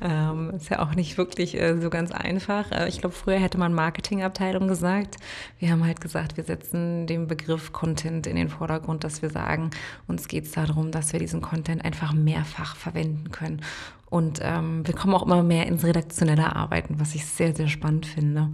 ähm, 0.00 0.50
ist 0.56 0.70
ja 0.70 0.80
auch 0.80 0.94
nicht 0.94 1.18
wirklich 1.18 1.60
äh, 1.60 1.78
so 1.80 1.90
ganz 1.90 2.10
einfach. 2.10 2.70
Äh, 2.72 2.88
ich 2.88 3.00
glaube, 3.00 3.14
früher 3.14 3.38
hätte 3.38 3.58
man 3.58 3.74
Marketingabteilung 3.74 4.68
gesagt. 4.68 5.16
Wir 5.58 5.70
haben 5.70 5.84
halt 5.84 6.00
gesagt, 6.00 6.36
wir 6.36 6.44
setzen 6.44 7.06
den 7.06 7.26
Begriff 7.26 7.72
Content 7.72 8.26
in 8.26 8.36
den 8.36 8.48
Vordergrund, 8.48 9.04
dass 9.04 9.22
wir 9.22 9.30
sagen, 9.30 9.70
uns 10.08 10.28
geht 10.28 10.44
es 10.44 10.52
darum, 10.52 10.90
dass 10.90 11.12
wir 11.12 11.20
diesen 11.20 11.40
Content 11.40 11.84
einfach 11.84 12.12
mehrfach 12.12 12.76
verwenden 12.76 13.30
können. 13.30 13.60
Und 14.10 14.40
ähm, 14.42 14.84
wir 14.86 14.94
kommen 14.94 15.14
auch 15.14 15.22
immer 15.22 15.42
mehr 15.44 15.66
ins 15.66 15.84
redaktionelle 15.84 16.56
Arbeiten, 16.56 16.98
was 16.98 17.14
ich 17.14 17.24
sehr, 17.24 17.54
sehr 17.54 17.68
spannend 17.68 18.06
finde. 18.06 18.50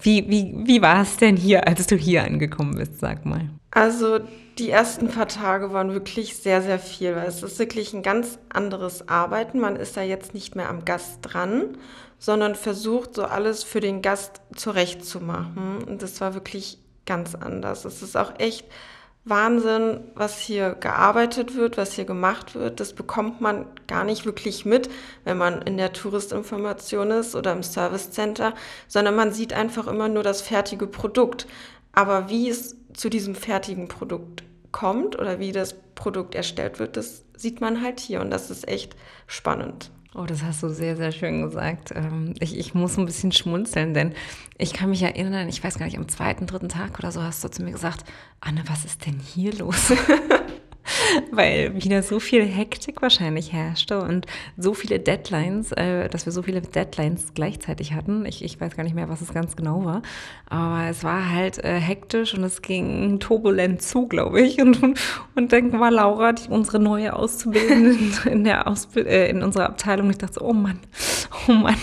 Wie, 0.00 0.28
wie, 0.30 0.54
wie 0.66 0.80
war 0.80 1.02
es 1.02 1.18
denn 1.18 1.36
hier, 1.36 1.68
als 1.68 1.86
du 1.86 1.96
hier 1.96 2.24
angekommen 2.24 2.76
bist, 2.76 3.00
sag 3.00 3.26
mal? 3.26 3.50
Also 3.74 4.20
die 4.56 4.70
ersten 4.70 5.08
paar 5.08 5.26
Tage 5.26 5.72
waren 5.72 5.92
wirklich 5.92 6.36
sehr, 6.36 6.62
sehr 6.62 6.78
viel, 6.78 7.16
weil 7.16 7.26
es 7.26 7.42
ist 7.42 7.58
wirklich 7.58 7.92
ein 7.92 8.04
ganz 8.04 8.38
anderes 8.48 9.08
Arbeiten. 9.08 9.58
Man 9.58 9.74
ist 9.74 9.96
da 9.96 10.02
jetzt 10.02 10.32
nicht 10.32 10.54
mehr 10.54 10.68
am 10.68 10.84
Gast 10.84 11.18
dran, 11.22 11.76
sondern 12.20 12.54
versucht 12.54 13.14
so 13.14 13.24
alles 13.24 13.64
für 13.64 13.80
den 13.80 14.00
Gast 14.00 14.40
zurechtzumachen. 14.54 15.82
Und 15.82 16.02
das 16.02 16.20
war 16.20 16.34
wirklich 16.34 16.78
ganz 17.04 17.34
anders. 17.34 17.84
Es 17.84 18.00
ist 18.00 18.16
auch 18.16 18.38
echt 18.38 18.64
Wahnsinn, 19.24 20.00
was 20.14 20.38
hier 20.38 20.74
gearbeitet 20.74 21.56
wird, 21.56 21.76
was 21.76 21.94
hier 21.94 22.04
gemacht 22.04 22.54
wird. 22.54 22.78
Das 22.78 22.92
bekommt 22.92 23.40
man 23.40 23.66
gar 23.88 24.04
nicht 24.04 24.24
wirklich 24.24 24.64
mit, 24.64 24.88
wenn 25.24 25.38
man 25.38 25.62
in 25.62 25.78
der 25.78 25.92
Touristinformation 25.92 27.10
ist 27.10 27.34
oder 27.34 27.52
im 27.52 27.62
Service 27.64 28.12
Center, 28.12 28.54
sondern 28.86 29.16
man 29.16 29.32
sieht 29.32 29.52
einfach 29.52 29.88
immer 29.88 30.08
nur 30.08 30.22
das 30.22 30.42
fertige 30.42 30.86
Produkt. 30.86 31.46
Aber 31.94 32.28
wie 32.28 32.48
es 32.48 32.76
zu 32.92 33.08
diesem 33.08 33.34
fertigen 33.34 33.88
Produkt 33.88 34.44
kommt 34.72 35.18
oder 35.18 35.38
wie 35.38 35.52
das 35.52 35.74
Produkt 35.94 36.34
erstellt 36.34 36.78
wird, 36.78 36.96
das 36.96 37.24
sieht 37.36 37.60
man 37.60 37.82
halt 37.82 38.00
hier 38.00 38.20
und 38.20 38.30
das 38.30 38.50
ist 38.50 38.68
echt 38.68 38.96
spannend. 39.26 39.90
Oh, 40.16 40.26
das 40.26 40.44
hast 40.44 40.62
du 40.62 40.68
sehr, 40.68 40.96
sehr 40.96 41.10
schön 41.10 41.42
gesagt. 41.42 41.90
Ähm, 41.92 42.34
ich, 42.38 42.56
ich 42.56 42.72
muss 42.72 42.96
ein 42.96 43.04
bisschen 43.04 43.32
schmunzeln, 43.32 43.94
denn 43.94 44.14
ich 44.58 44.72
kann 44.72 44.90
mich 44.90 45.02
erinnern, 45.02 45.48
ich 45.48 45.62
weiß 45.62 45.76
gar 45.76 45.86
nicht, 45.86 45.98
am 45.98 46.06
zweiten, 46.06 46.46
dritten 46.46 46.68
Tag 46.68 47.00
oder 47.00 47.10
so 47.10 47.20
hast 47.20 47.42
du 47.42 47.48
zu 47.48 47.64
mir 47.64 47.72
gesagt, 47.72 48.04
Anne, 48.40 48.62
was 48.66 48.84
ist 48.84 49.06
denn 49.06 49.18
hier 49.18 49.52
los? 49.54 49.92
weil 51.30 51.74
wieder 51.74 52.02
so 52.02 52.20
viel 52.20 52.44
Hektik 52.44 53.02
wahrscheinlich 53.02 53.52
herrschte 53.52 54.00
und 54.00 54.26
so 54.56 54.74
viele 54.74 55.00
Deadlines, 55.00 55.72
äh, 55.72 56.08
dass 56.08 56.26
wir 56.26 56.32
so 56.32 56.42
viele 56.42 56.60
Deadlines 56.60 57.34
gleichzeitig 57.34 57.92
hatten. 57.94 58.26
Ich, 58.26 58.44
ich 58.44 58.60
weiß 58.60 58.76
gar 58.76 58.84
nicht 58.84 58.94
mehr, 58.94 59.08
was 59.08 59.20
es 59.20 59.32
ganz 59.32 59.56
genau 59.56 59.84
war, 59.84 60.02
aber 60.46 60.88
es 60.88 61.04
war 61.04 61.30
halt 61.30 61.62
äh, 61.64 61.78
hektisch 61.78 62.34
und 62.34 62.44
es 62.44 62.62
ging 62.62 63.18
turbulent 63.20 63.82
zu, 63.82 64.06
glaube 64.06 64.40
ich. 64.40 64.60
Und, 64.60 64.80
und 65.34 65.52
dann 65.52 65.78
war 65.80 65.90
Laura, 65.90 66.32
die, 66.32 66.48
unsere 66.48 66.78
neue 66.78 67.14
Auszubildende 67.14 68.28
in, 68.30 68.44
der 68.44 68.66
Ausbild 68.66 69.06
äh, 69.06 69.28
in 69.28 69.42
unserer 69.42 69.66
Abteilung, 69.66 70.10
ich 70.10 70.18
dachte 70.18 70.34
so, 70.34 70.42
oh 70.42 70.52
Mann, 70.52 70.78
oh 71.48 71.52
Mann, 71.52 71.76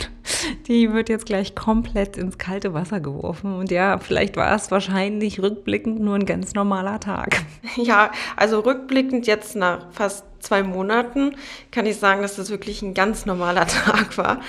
die 0.68 0.94
wird 0.94 1.10
jetzt 1.10 1.26
gleich 1.26 1.56
komplett 1.56 2.18
ins 2.18 2.38
kalte 2.38 2.74
Wasser 2.74 3.00
geworfen. 3.00 3.56
Und 3.56 3.72
ja, 3.72 3.98
vielleicht 4.00 4.38
war 4.38 4.54
es 4.56 4.72
wahrscheinlich 4.72 5.42
rückblickend 5.42 6.00
nur 6.00 6.16
ein 6.16 6.26
ganz 6.26 6.54
normaler 6.54 7.00
Tag. 7.00 7.42
Ja, 7.78 8.12
also 8.36 8.60
rückblickend 8.60 9.28
jetzt 9.28 9.56
nach 9.56 9.92
fast 9.92 10.26
zwei 10.40 10.62
Monaten 10.62 11.36
kann 11.72 11.86
ich 11.86 11.98
sagen, 11.98 12.22
dass 12.22 12.36
das 12.36 12.50
wirklich 12.50 12.82
ein 12.82 12.94
ganz 12.94 13.26
normaler 13.26 13.66
Tag 13.68 14.18
war. 14.18 14.42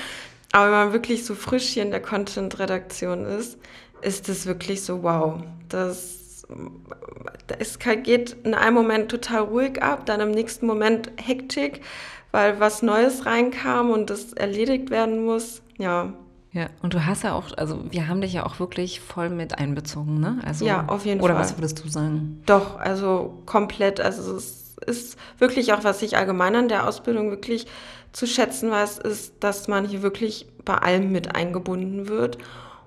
Aber 0.52 0.66
wenn 0.66 0.72
man 0.72 0.92
wirklich 0.92 1.24
so 1.24 1.34
frisch 1.34 1.68
hier 1.68 1.82
in 1.82 1.90
der 1.90 2.02
Content-Redaktion 2.02 3.24
ist, 3.24 3.58
ist 4.02 4.28
es 4.28 4.46
wirklich 4.46 4.82
so, 4.82 5.02
wow, 5.02 5.40
das, 5.68 6.46
es 7.58 7.78
geht 7.78 8.36
in 8.44 8.54
einem 8.54 8.74
Moment 8.74 9.10
total 9.10 9.40
ruhig 9.40 9.82
ab, 9.82 10.04
dann 10.06 10.20
im 10.20 10.30
nächsten 10.30 10.66
Moment 10.66 11.10
Hektik, 11.16 11.80
weil 12.32 12.60
was 12.60 12.82
Neues 12.82 13.24
reinkam 13.24 13.90
und 13.90 14.10
das 14.10 14.32
erledigt 14.34 14.90
werden 14.90 15.24
muss. 15.24 15.62
Ja. 15.82 16.12
Ja, 16.52 16.68
und 16.82 16.92
du 16.92 17.06
hast 17.06 17.24
ja 17.24 17.32
auch, 17.32 17.56
also 17.56 17.80
wir 17.90 18.08
haben 18.08 18.20
dich 18.20 18.34
ja 18.34 18.44
auch 18.44 18.60
wirklich 18.60 19.00
voll 19.00 19.30
mit 19.30 19.58
einbezogen, 19.58 20.20
ne? 20.20 20.38
Also, 20.44 20.66
ja, 20.66 20.84
auf 20.86 21.06
jeden 21.06 21.20
oder 21.20 21.32
Fall. 21.32 21.42
Oder 21.42 21.50
was 21.50 21.56
würdest 21.56 21.82
du 21.82 21.88
sagen? 21.88 22.42
Doch, 22.44 22.78
also 22.78 23.38
komplett. 23.46 24.00
Also 24.00 24.36
es 24.36 24.76
ist 24.86 25.18
wirklich 25.38 25.72
auch, 25.72 25.82
was 25.82 26.02
ich 26.02 26.16
allgemein 26.16 26.54
an 26.54 26.68
der 26.68 26.86
Ausbildung 26.86 27.30
wirklich 27.30 27.66
zu 28.12 28.26
schätzen 28.26 28.70
weiß, 28.70 28.98
ist, 28.98 29.34
dass 29.40 29.66
man 29.66 29.86
hier 29.86 30.02
wirklich 30.02 30.46
bei 30.64 30.74
allem 30.74 31.10
mit 31.10 31.34
eingebunden 31.34 32.08
wird 32.08 32.36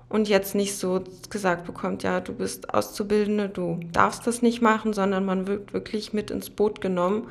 und 0.08 0.28
jetzt 0.28 0.54
nicht 0.54 0.76
so 0.76 1.02
gesagt 1.28 1.66
bekommt, 1.66 2.04
ja, 2.04 2.20
du 2.20 2.32
bist 2.32 2.72
Auszubildende, 2.72 3.48
du 3.48 3.80
darfst 3.92 4.28
das 4.28 4.42
nicht 4.42 4.62
machen, 4.62 4.92
sondern 4.92 5.24
man 5.24 5.48
wird 5.48 5.72
wirklich 5.72 6.12
mit 6.12 6.30
ins 6.30 6.50
Boot 6.50 6.80
genommen 6.80 7.26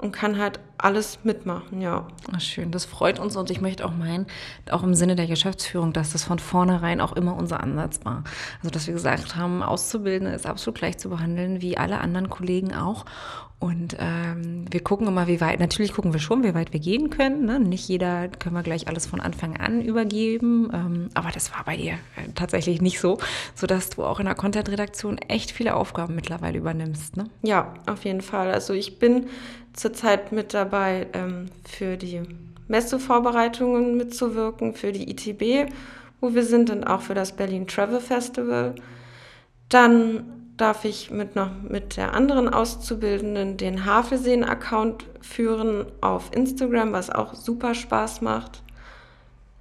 und 0.00 0.12
kann 0.12 0.38
halt 0.38 0.60
alles 0.78 1.20
mitmachen, 1.24 1.80
ja. 1.80 2.06
Ach, 2.32 2.40
schön, 2.40 2.70
das 2.70 2.84
freut 2.84 3.18
uns 3.18 3.36
und 3.36 3.50
ich 3.50 3.60
möchte 3.60 3.84
auch 3.84 3.92
meinen, 3.92 4.26
auch 4.70 4.82
im 4.82 4.94
Sinne 4.94 5.14
der 5.14 5.26
Geschäftsführung, 5.26 5.92
dass 5.92 6.12
das 6.12 6.24
von 6.24 6.38
vornherein 6.38 7.00
auch 7.00 7.12
immer 7.12 7.36
unser 7.36 7.60
Ansatz 7.60 8.00
war. 8.04 8.24
Also, 8.58 8.70
dass 8.70 8.86
wir 8.86 8.94
gesagt 8.94 9.36
haben, 9.36 9.62
Auszubildende 9.62 10.34
ist 10.34 10.46
absolut 10.46 10.78
gleich 10.78 10.98
zu 10.98 11.10
behandeln, 11.10 11.60
wie 11.60 11.76
alle 11.76 12.00
anderen 12.00 12.30
Kollegen 12.30 12.74
auch. 12.74 13.04
Und 13.60 13.94
ähm, 14.00 14.64
wir 14.70 14.82
gucken 14.82 15.06
immer, 15.06 15.26
wie 15.26 15.42
weit, 15.42 15.60
natürlich 15.60 15.92
gucken 15.92 16.14
wir 16.14 16.18
schon, 16.18 16.42
wie 16.42 16.54
weit 16.54 16.72
wir 16.72 16.80
gehen 16.80 17.10
können. 17.10 17.44
Ne? 17.44 17.60
Nicht 17.60 17.86
jeder 17.88 18.28
können 18.28 18.54
wir 18.54 18.62
gleich 18.62 18.88
alles 18.88 19.04
von 19.04 19.20
Anfang 19.20 19.58
an 19.58 19.82
übergeben. 19.82 20.70
Ähm, 20.72 21.10
aber 21.12 21.30
das 21.30 21.52
war 21.52 21.64
bei 21.64 21.76
dir 21.76 21.92
äh, 21.92 22.32
tatsächlich 22.34 22.80
nicht 22.80 23.00
so, 23.00 23.18
sodass 23.54 23.90
du 23.90 24.02
auch 24.02 24.18
in 24.18 24.24
der 24.24 24.34
Content-Redaktion 24.34 25.18
echt 25.18 25.50
viele 25.50 25.76
Aufgaben 25.76 26.14
mittlerweile 26.14 26.56
übernimmst. 26.56 27.18
Ne? 27.18 27.24
Ja, 27.42 27.74
auf 27.86 28.06
jeden 28.06 28.22
Fall. 28.22 28.50
Also 28.50 28.72
ich 28.72 28.98
bin 28.98 29.26
zurzeit 29.74 30.32
mit 30.32 30.54
dabei, 30.54 31.08
ähm, 31.12 31.50
für 31.68 31.98
die 31.98 32.22
Messevorbereitungen 32.68 33.94
mitzuwirken, 33.98 34.72
für 34.72 34.92
die 34.92 35.10
ITB, 35.10 35.70
wo 36.22 36.34
wir 36.34 36.44
sind 36.44 36.70
und 36.70 36.84
auch 36.84 37.02
für 37.02 37.14
das 37.14 37.36
Berlin 37.36 37.66
Travel 37.66 38.00
Festival. 38.00 38.74
Dann 39.68 40.39
darf 40.60 40.84
ich 40.84 41.10
mit 41.10 41.36
noch 41.36 41.50
mit 41.62 41.96
der 41.96 42.14
anderen 42.14 42.48
Auszubildenden 42.48 43.56
den 43.56 43.84
Havelseen-Account 43.84 45.04
führen 45.20 45.86
auf 46.00 46.30
Instagram, 46.34 46.92
was 46.92 47.10
auch 47.10 47.34
super 47.34 47.74
Spaß 47.74 48.20
macht. 48.20 48.62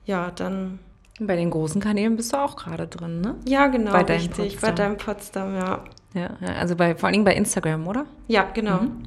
Ja, 0.06 0.32
dann. 0.32 0.80
Bei 1.20 1.36
den 1.36 1.50
großen 1.50 1.82
Kanälen 1.82 2.16
bist 2.16 2.34
du 2.34 2.38
auch 2.38 2.56
gerade 2.56 2.88
drin, 2.88 3.22
ne? 3.22 3.36
Ja, 3.46 3.68
genau, 3.68 3.92
bei 3.92 4.02
richtig. 4.04 4.54
Potsdam. 4.54 4.62
Bei 4.62 4.72
deinem 4.72 4.98
Potsdam, 4.98 5.56
ja. 5.56 5.84
Ja, 6.14 6.30
also 6.58 6.76
bei, 6.76 6.96
vor 6.96 7.08
allen 7.08 7.14
Dingen 7.14 7.26
bei 7.26 7.36
Instagram, 7.36 7.88
oder? 7.88 8.06
Ja, 8.28 8.44
genau. 8.54 8.82
Mhm. 8.82 9.04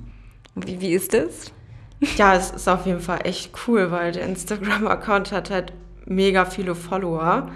Wie, 0.54 0.80
wie 0.80 0.92
ist 0.92 1.14
das? 1.14 1.50
Ja, 2.16 2.34
es 2.34 2.50
ist 2.50 2.68
auf 2.68 2.84
jeden 2.86 3.00
Fall 3.00 3.20
echt 3.24 3.52
cool, 3.66 3.90
weil 3.90 4.12
der 4.12 4.26
Instagram-Account 4.26 5.32
hat 5.32 5.50
halt 5.50 5.72
mega 6.04 6.44
viele 6.44 6.74
Follower. 6.74 7.50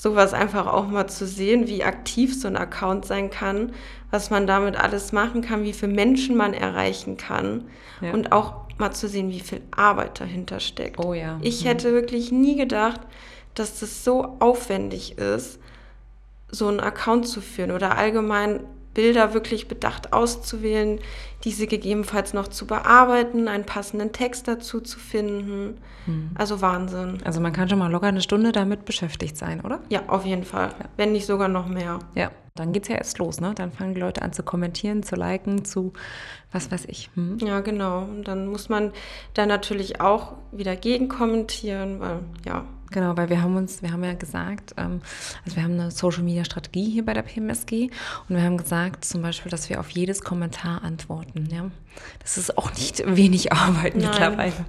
Sowas 0.00 0.32
einfach 0.32 0.66
auch 0.66 0.86
mal 0.86 1.08
zu 1.08 1.26
sehen, 1.26 1.66
wie 1.66 1.84
aktiv 1.84 2.34
so 2.34 2.48
ein 2.48 2.56
Account 2.56 3.04
sein 3.04 3.28
kann, 3.28 3.74
was 4.10 4.30
man 4.30 4.46
damit 4.46 4.76
alles 4.76 5.12
machen 5.12 5.42
kann, 5.42 5.62
wie 5.62 5.74
viele 5.74 5.92
Menschen 5.92 6.38
man 6.38 6.54
erreichen 6.54 7.18
kann 7.18 7.68
ja. 8.00 8.14
und 8.14 8.32
auch 8.32 8.54
mal 8.78 8.92
zu 8.92 9.08
sehen, 9.08 9.28
wie 9.28 9.40
viel 9.40 9.60
Arbeit 9.72 10.18
dahinter 10.18 10.58
steckt. 10.58 11.04
Oh 11.04 11.12
ja. 11.12 11.38
Ich 11.42 11.66
hätte 11.66 11.92
wirklich 11.92 12.32
nie 12.32 12.56
gedacht, 12.56 13.02
dass 13.52 13.80
das 13.80 14.02
so 14.02 14.36
aufwendig 14.38 15.18
ist, 15.18 15.58
so 16.50 16.68
einen 16.68 16.80
Account 16.80 17.28
zu 17.28 17.42
führen 17.42 17.70
oder 17.70 17.98
allgemein 17.98 18.60
Bilder 18.94 19.34
wirklich 19.34 19.68
bedacht 19.68 20.12
auszuwählen, 20.12 21.00
diese 21.44 21.66
gegebenenfalls 21.66 22.34
noch 22.34 22.48
zu 22.48 22.66
bearbeiten, 22.66 23.48
einen 23.48 23.64
passenden 23.64 24.12
Text 24.12 24.48
dazu 24.48 24.80
zu 24.80 24.98
finden. 24.98 25.78
Hm. 26.06 26.30
Also 26.34 26.60
Wahnsinn. 26.60 27.18
Also 27.24 27.40
man 27.40 27.52
kann 27.52 27.68
schon 27.68 27.78
mal 27.78 27.90
locker 27.90 28.08
eine 28.08 28.20
Stunde 28.20 28.52
damit 28.52 28.84
beschäftigt 28.84 29.36
sein, 29.36 29.60
oder? 29.60 29.80
Ja, 29.88 30.02
auf 30.08 30.26
jeden 30.26 30.44
Fall. 30.44 30.68
Ja. 30.78 30.86
Wenn 30.96 31.12
nicht 31.12 31.26
sogar 31.26 31.48
noch 31.48 31.66
mehr. 31.66 32.00
Ja, 32.14 32.30
dann 32.54 32.72
geht 32.72 32.84
es 32.84 32.88
ja 32.88 32.96
erst 32.96 33.18
los, 33.18 33.40
ne? 33.40 33.52
Dann 33.54 33.72
fangen 33.72 33.94
die 33.94 34.00
Leute 34.00 34.22
an 34.22 34.32
zu 34.32 34.42
kommentieren, 34.42 35.02
zu 35.02 35.16
liken, 35.16 35.64
zu 35.64 35.92
was 36.52 36.70
weiß 36.70 36.86
ich. 36.86 37.10
Hm. 37.14 37.38
Ja, 37.38 37.60
genau. 37.60 38.02
Und 38.02 38.28
dann 38.28 38.46
muss 38.48 38.68
man 38.68 38.92
da 39.34 39.46
natürlich 39.46 40.00
auch 40.00 40.32
wieder 40.52 40.76
gegenkommentieren, 40.76 42.00
weil 42.00 42.20
ja, 42.44 42.64
Genau, 42.90 43.16
weil 43.16 43.28
wir 43.28 43.40
haben 43.40 43.56
uns, 43.56 43.82
wir 43.82 43.92
haben 43.92 44.02
ja 44.02 44.14
gesagt, 44.14 44.74
ähm, 44.76 45.00
also 45.44 45.56
wir 45.56 45.62
haben 45.62 45.74
eine 45.74 45.90
Social 45.90 46.22
Media 46.22 46.44
Strategie 46.44 46.90
hier 46.90 47.04
bei 47.04 47.14
der 47.14 47.22
PMSG 47.22 47.90
und 48.28 48.36
wir 48.36 48.42
haben 48.42 48.56
gesagt 48.56 49.04
zum 49.04 49.22
Beispiel, 49.22 49.50
dass 49.50 49.68
wir 49.70 49.78
auf 49.78 49.90
jedes 49.90 50.22
Kommentar 50.22 50.82
antworten. 50.82 51.48
Ja, 51.52 51.70
das 52.18 52.36
ist 52.36 52.58
auch 52.58 52.72
nicht 52.74 53.02
wenig 53.06 53.52
Arbeit 53.52 53.94
Nein. 53.94 54.08
mittlerweile. 54.08 54.66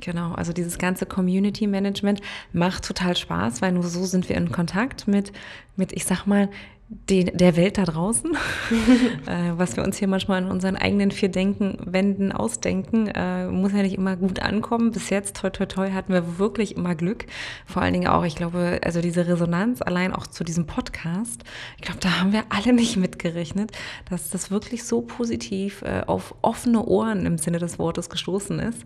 Genau, 0.00 0.32
also 0.32 0.52
dieses 0.52 0.78
ganze 0.78 1.04
Community 1.04 1.66
Management 1.66 2.20
macht 2.52 2.84
total 2.84 3.16
Spaß, 3.16 3.60
weil 3.60 3.72
nur 3.72 3.84
so 3.84 4.06
sind 4.06 4.28
wir 4.28 4.36
in 4.36 4.50
Kontakt 4.50 5.06
mit, 5.06 5.32
mit 5.76 5.92
ich 5.92 6.06
sag 6.06 6.26
mal, 6.26 6.48
den, 6.90 7.36
der 7.36 7.56
Welt 7.56 7.76
da 7.76 7.84
draußen, 7.84 8.34
äh, 9.26 9.52
was 9.56 9.76
wir 9.76 9.84
uns 9.84 9.98
hier 9.98 10.08
manchmal 10.08 10.42
in 10.42 10.48
unseren 10.48 10.76
eigenen 10.76 11.10
vier 11.10 11.28
Denken, 11.28 11.76
Wänden 11.84 12.32
ausdenken, 12.32 13.08
äh, 13.08 13.46
muss 13.48 13.72
ja 13.72 13.82
nicht 13.82 13.96
immer 13.96 14.16
gut 14.16 14.40
ankommen. 14.40 14.90
Bis 14.92 15.10
jetzt, 15.10 15.36
toi, 15.36 15.50
toi, 15.50 15.66
toi, 15.66 15.90
hatten 15.90 16.14
wir 16.14 16.38
wirklich 16.38 16.76
immer 16.76 16.94
Glück. 16.94 17.26
Vor 17.66 17.82
allen 17.82 17.92
Dingen 17.92 18.08
auch, 18.08 18.24
ich 18.24 18.36
glaube, 18.36 18.80
also 18.82 19.02
diese 19.02 19.26
Resonanz 19.26 19.82
allein 19.82 20.14
auch 20.14 20.26
zu 20.26 20.44
diesem 20.44 20.66
Podcast, 20.66 21.44
ich 21.76 21.82
glaube, 21.82 22.00
da 22.00 22.20
haben 22.20 22.32
wir 22.32 22.44
alle 22.48 22.72
nicht 22.72 22.96
mitgerechnet, 22.96 23.70
dass 24.08 24.30
das 24.30 24.50
wirklich 24.50 24.84
so 24.84 25.02
positiv 25.02 25.82
äh, 25.82 26.04
auf 26.06 26.34
offene 26.40 26.82
Ohren 26.86 27.26
im 27.26 27.36
Sinne 27.36 27.58
des 27.58 27.78
Wortes 27.78 28.08
gestoßen 28.08 28.58
ist. 28.60 28.82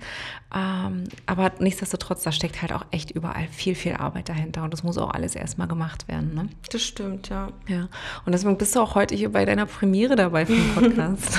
Ähm, 0.53 1.05
aber 1.27 1.53
nichtsdestotrotz, 1.61 2.25
da 2.25 2.33
steckt 2.33 2.63
halt 2.63 2.73
auch 2.73 2.85
echt 2.91 3.13
überall 3.13 3.47
viel, 3.47 3.77
viel 3.77 3.95
Arbeit 3.95 4.29
dahinter 4.29 4.65
und 4.65 4.73
das 4.73 4.83
muss 4.83 4.99
auch 4.99 5.11
alles 5.11 5.37
erstmal 5.37 5.69
gemacht 5.69 6.09
werden. 6.09 6.35
Ne? 6.35 6.49
Das 6.73 6.83
stimmt, 6.83 7.29
ja. 7.29 7.49
Ja. 7.69 7.89
Und 8.25 8.33
deswegen 8.33 8.59
bist 8.59 8.77
du 8.77 8.81
auch 8.81 8.95
heute 8.95 9.15
hier 9.15 9.33
bei 9.33 9.45
deiner 9.45 9.67
Premiere 9.67 10.17
dabei 10.17 10.47
für 10.47 10.55
den 10.55 10.75
Podcast. 10.75 11.39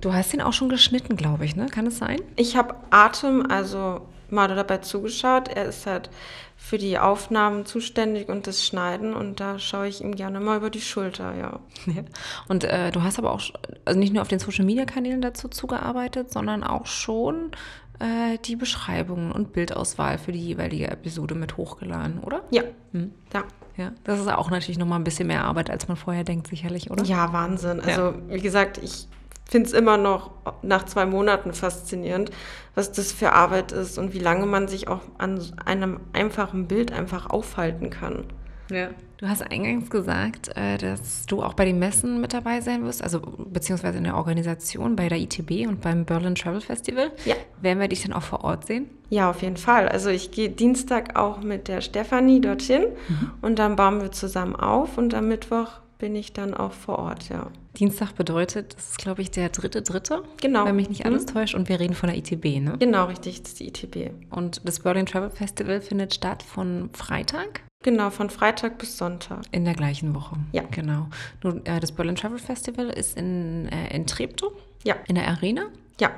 du 0.00 0.12
hast 0.12 0.34
ihn 0.34 0.40
auch 0.40 0.52
schon 0.52 0.68
geschnitten, 0.68 1.16
glaube 1.16 1.44
ich, 1.44 1.56
ne? 1.56 1.66
Kann 1.66 1.86
es 1.86 1.98
sein? 1.98 2.20
Ich 2.36 2.56
habe 2.56 2.74
Atem, 2.90 3.46
also 3.50 4.02
mal 4.30 4.48
dabei 4.48 4.78
zugeschaut. 4.78 5.48
Er 5.48 5.66
ist 5.66 5.86
halt 5.86 6.10
für 6.56 6.78
die 6.78 6.98
Aufnahmen 6.98 7.66
zuständig 7.66 8.28
und 8.28 8.46
das 8.46 8.64
Schneiden 8.64 9.14
und 9.14 9.40
da 9.40 9.58
schaue 9.58 9.86
ich 9.86 10.00
ihm 10.00 10.14
gerne 10.14 10.40
mal 10.40 10.56
über 10.56 10.70
die 10.70 10.80
Schulter, 10.80 11.34
ja. 11.36 11.60
ja. 11.86 12.02
Und 12.48 12.64
äh, 12.64 12.90
du 12.90 13.02
hast 13.02 13.18
aber 13.18 13.32
auch, 13.32 13.42
also 13.84 13.98
nicht 13.98 14.12
nur 14.12 14.22
auf 14.22 14.28
den 14.28 14.38
Social 14.38 14.64
Media 14.64 14.84
Kanälen 14.84 15.20
dazu 15.20 15.48
zugearbeitet, 15.48 16.32
sondern 16.32 16.64
auch 16.64 16.86
schon 16.86 17.50
äh, 17.98 18.38
die 18.44 18.56
Beschreibungen 18.56 19.30
und 19.30 19.52
Bildauswahl 19.52 20.18
für 20.18 20.32
die 20.32 20.40
jeweilige 20.40 20.88
Episode 20.88 21.34
mit 21.34 21.56
hochgeladen, 21.56 22.20
oder? 22.20 22.42
Ja. 22.50 22.62
Hm. 22.92 23.12
Ja. 23.32 23.44
Ja, 23.76 23.92
das 24.04 24.20
ist 24.20 24.28
auch 24.28 24.50
natürlich 24.50 24.78
nochmal 24.78 25.00
ein 25.00 25.04
bisschen 25.04 25.26
mehr 25.26 25.44
Arbeit, 25.44 25.68
als 25.68 25.88
man 25.88 25.96
vorher 25.96 26.22
denkt, 26.22 26.46
sicherlich, 26.46 26.90
oder? 26.90 27.04
Ja, 27.04 27.32
Wahnsinn. 27.32 27.80
Also, 27.80 28.02
ja. 28.02 28.14
wie 28.28 28.40
gesagt, 28.40 28.78
ich 28.78 29.08
finde 29.44 29.68
es 29.68 29.72
immer 29.72 29.96
noch 29.96 30.30
nach 30.62 30.84
zwei 30.84 31.06
Monaten 31.06 31.52
faszinierend, 31.52 32.30
was 32.74 32.92
das 32.92 33.12
für 33.12 33.32
Arbeit 33.32 33.72
ist 33.72 33.98
und 33.98 34.14
wie 34.14 34.18
lange 34.18 34.46
man 34.46 34.68
sich 34.68 34.88
auch 34.88 35.02
an 35.18 35.40
einem 35.64 36.00
einfachen 36.12 36.66
Bild 36.66 36.92
einfach 36.92 37.30
aufhalten 37.30 37.90
kann. 37.90 38.24
Ja. 38.70 38.90
Du 39.18 39.28
hast 39.28 39.42
eingangs 39.42 39.90
gesagt, 39.90 40.54
äh, 40.56 40.76
dass 40.76 41.26
du 41.26 41.42
auch 41.42 41.54
bei 41.54 41.64
den 41.64 41.78
Messen 41.78 42.20
mit 42.20 42.32
dabei 42.32 42.60
sein 42.60 42.84
wirst, 42.84 43.02
also 43.02 43.20
beziehungsweise 43.20 43.98
in 43.98 44.04
der 44.04 44.16
Organisation 44.16 44.96
bei 44.96 45.08
der 45.08 45.18
ITB 45.18 45.66
und 45.66 45.80
beim 45.80 46.04
Berlin 46.04 46.34
Travel 46.34 46.60
Festival. 46.60 47.12
Ja. 47.24 47.34
Werden 47.60 47.80
wir 47.80 47.88
dich 47.88 48.02
dann 48.02 48.12
auch 48.12 48.22
vor 48.22 48.44
Ort 48.44 48.66
sehen? 48.66 48.90
Ja, 49.10 49.30
auf 49.30 49.42
jeden 49.42 49.56
Fall. 49.56 49.88
Also 49.88 50.10
ich 50.10 50.30
gehe 50.30 50.50
Dienstag 50.50 51.16
auch 51.16 51.40
mit 51.40 51.68
der 51.68 51.80
Stefanie 51.80 52.40
dorthin 52.40 52.82
mhm. 53.08 53.30
und 53.40 53.58
dann 53.58 53.76
bauen 53.76 54.00
wir 54.00 54.12
zusammen 54.12 54.56
auf 54.56 54.98
und 54.98 55.14
am 55.14 55.28
Mittwoch 55.28 55.80
bin 55.98 56.16
ich 56.16 56.32
dann 56.32 56.52
auch 56.52 56.72
vor 56.72 56.98
Ort, 56.98 57.28
ja. 57.28 57.50
Dienstag 57.78 58.12
bedeutet, 58.12 58.76
das 58.76 58.90
ist, 58.90 58.98
glaube 58.98 59.22
ich, 59.22 59.30
der 59.30 59.48
dritte, 59.48 59.82
dritte. 59.82 60.22
Genau. 60.40 60.64
Wenn 60.64 60.76
mich 60.76 60.88
nicht 60.88 61.06
alles 61.06 61.26
mhm. 61.26 61.32
täuscht. 61.32 61.54
Und 61.54 61.68
wir 61.68 61.80
reden 61.80 61.94
von 61.94 62.08
der 62.08 62.16
ITB, 62.16 62.60
ne? 62.60 62.76
Genau, 62.78 63.06
richtig, 63.06 63.42
das 63.42 63.52
ist 63.52 63.60
die 63.60 63.68
ITB. 63.68 64.12
Und 64.30 64.60
das 64.64 64.80
Berlin 64.80 65.06
Travel 65.06 65.30
Festival 65.30 65.80
findet 65.80 66.14
statt 66.14 66.42
von 66.42 66.90
Freitag 66.92 67.62
Genau, 67.84 68.08
von 68.08 68.30
Freitag 68.30 68.78
bis 68.78 68.96
Sonntag. 68.96 69.42
In 69.52 69.66
der 69.66 69.74
gleichen 69.74 70.14
Woche. 70.14 70.36
Ja. 70.52 70.62
Genau. 70.70 71.08
Nun, 71.42 71.64
äh, 71.66 71.80
das 71.80 71.92
Berlin 71.92 72.16
Travel 72.16 72.38
Festival 72.38 72.88
ist 72.88 73.16
in, 73.16 73.68
äh, 73.68 73.94
in 73.94 74.06
Treptow. 74.06 74.52
Ja. 74.84 74.96
In 75.06 75.16
der 75.16 75.28
Arena. 75.28 75.66
Ja. 76.00 76.10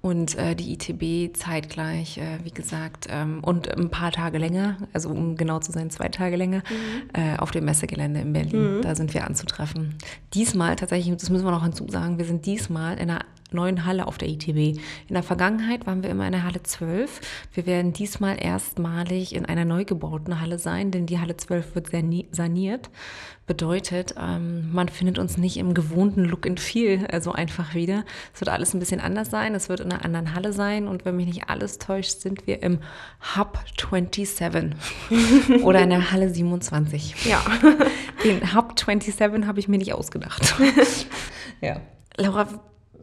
Und 0.00 0.34
äh, 0.38 0.56
die 0.56 0.72
ITB 0.72 1.36
zeitgleich, 1.36 2.16
äh, 2.16 2.38
wie 2.42 2.52
gesagt, 2.52 3.06
ähm, 3.10 3.44
und 3.44 3.70
ein 3.76 3.90
paar 3.90 4.12
Tage 4.12 4.38
länger, 4.38 4.78
also 4.94 5.10
um 5.10 5.36
genau 5.36 5.58
zu 5.58 5.72
sein, 5.72 5.90
zwei 5.90 6.08
Tage 6.08 6.36
länger, 6.36 6.62
mhm. 6.70 7.10
äh, 7.12 7.36
auf 7.36 7.50
dem 7.50 7.66
Messegelände 7.66 8.20
in 8.20 8.32
Berlin. 8.32 8.78
Mhm. 8.78 8.82
Da 8.82 8.94
sind 8.94 9.12
wir 9.12 9.26
anzutreffen. 9.26 9.96
Diesmal 10.32 10.76
tatsächlich, 10.76 11.14
das 11.14 11.28
müssen 11.28 11.44
wir 11.44 11.50
noch 11.50 11.64
hinzusagen, 11.64 12.16
wir 12.16 12.24
sind 12.24 12.46
diesmal 12.46 12.94
in 12.94 13.10
einer 13.10 13.26
neuen 13.54 13.84
Halle 13.84 14.06
auf 14.06 14.18
der 14.18 14.28
ITB. 14.28 14.78
In 15.08 15.14
der 15.14 15.22
Vergangenheit 15.22 15.86
waren 15.86 16.02
wir 16.02 16.10
immer 16.10 16.26
in 16.26 16.32
der 16.32 16.44
Halle 16.44 16.62
12. 16.62 17.20
Wir 17.54 17.66
werden 17.66 17.92
diesmal 17.92 18.36
erstmalig 18.42 19.34
in 19.34 19.46
einer 19.46 19.64
neu 19.64 19.84
gebauten 19.84 20.40
Halle 20.40 20.58
sein, 20.58 20.90
denn 20.90 21.06
die 21.06 21.18
Halle 21.18 21.36
12 21.36 21.74
wird 21.74 21.90
saniert. 22.32 22.90
Bedeutet, 23.50 24.14
ähm, 24.16 24.70
man 24.72 24.88
findet 24.88 25.18
uns 25.18 25.36
nicht 25.36 25.56
im 25.56 25.74
gewohnten 25.74 26.24
Look 26.24 26.46
and 26.46 26.60
Feel 26.60 27.08
also 27.10 27.32
einfach 27.32 27.74
wieder. 27.74 28.04
Es 28.32 28.40
wird 28.40 28.48
alles 28.48 28.74
ein 28.74 28.78
bisschen 28.78 29.00
anders 29.00 29.28
sein. 29.28 29.56
Es 29.56 29.68
wird 29.68 29.80
in 29.80 29.90
einer 29.90 30.04
anderen 30.04 30.34
Halle 30.36 30.52
sein 30.52 30.86
und 30.86 31.04
wenn 31.04 31.16
mich 31.16 31.26
nicht 31.26 31.50
alles 31.50 31.78
täuscht, 31.78 32.20
sind 32.20 32.46
wir 32.46 32.62
im 32.62 32.78
Hub 33.36 33.58
27 33.76 34.76
oder 35.64 35.82
in 35.82 35.90
der 35.90 36.12
Halle 36.12 36.32
27. 36.32 37.26
Ja. 37.26 37.42
Den 38.22 38.54
Hub 38.54 38.78
27 38.78 39.44
habe 39.48 39.58
ich 39.58 39.66
mir 39.66 39.78
nicht 39.78 39.94
ausgedacht. 39.94 40.54
ja. 41.60 41.80
Laura, 42.16 42.46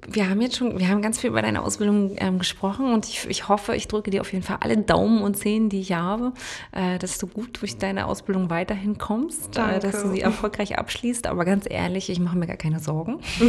wir 0.08 0.30
haben 0.30 0.42
jetzt 0.42 0.56
schon, 0.56 0.80
wir 0.80 0.88
haben 0.88 1.02
ganz 1.02 1.20
viel 1.20 1.30
über 1.30 1.42
deine 1.42 1.62
Ausbildung 1.62 2.16
ähm, 2.18 2.40
gesprochen 2.40 2.94
und 2.94 3.08
ich, 3.08 3.30
ich 3.30 3.50
hoffe, 3.50 3.76
ich 3.76 3.88
drücke 3.88 4.10
dir 4.10 4.22
auf 4.22 4.32
jeden 4.32 4.44
Fall 4.44 4.58
alle 4.62 4.78
Daumen 4.78 5.22
und 5.22 5.36
Zehen, 5.36 5.70
die 5.70 5.82
ich 5.82 5.92
habe, 5.92 6.32
äh, 6.72 6.98
dass 6.98 7.18
du 7.18 7.28
gut 7.28 7.62
durch 7.62 7.78
deine 7.78 8.08
Ausbildung 8.08 8.50
weiterhin 8.50 8.98
kommst, 8.98 9.58
äh, 9.58 9.80
dass 9.80 10.02
du 10.02 10.10
sie 10.10 10.22
erfolgreich 10.22 10.80
abschließt. 10.80 11.28
Aber 11.28 11.44
ganz 11.44 11.66
ehrlich, 11.70 12.10
ich 12.10 12.20
mache 12.20 12.38
mir 12.38 12.48
gar 12.48 12.56
keine 12.56 12.80
Sorgen. 12.80 13.20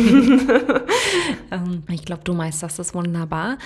ähm, 1.52 1.84
ich 1.88 2.04
glaube, 2.04 2.24
du 2.24 2.34
meisterst 2.34 2.78
das 2.78 2.92
wunderbar. 2.94 3.58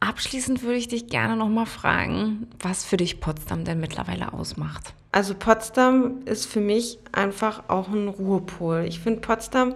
Abschließend 0.00 0.62
würde 0.62 0.76
ich 0.76 0.88
dich 0.88 1.08
gerne 1.08 1.36
noch 1.36 1.48
mal 1.48 1.66
fragen, 1.66 2.48
was 2.60 2.84
für 2.84 2.96
dich 2.96 3.20
Potsdam 3.20 3.64
denn 3.64 3.80
mittlerweile 3.80 4.32
ausmacht. 4.32 4.94
Also 5.12 5.34
Potsdam 5.34 6.22
ist 6.26 6.46
für 6.46 6.60
mich 6.60 6.98
einfach 7.12 7.68
auch 7.68 7.88
ein 7.88 8.08
Ruhepol. 8.08 8.84
Ich 8.86 9.00
finde 9.00 9.20
Potsdam 9.20 9.74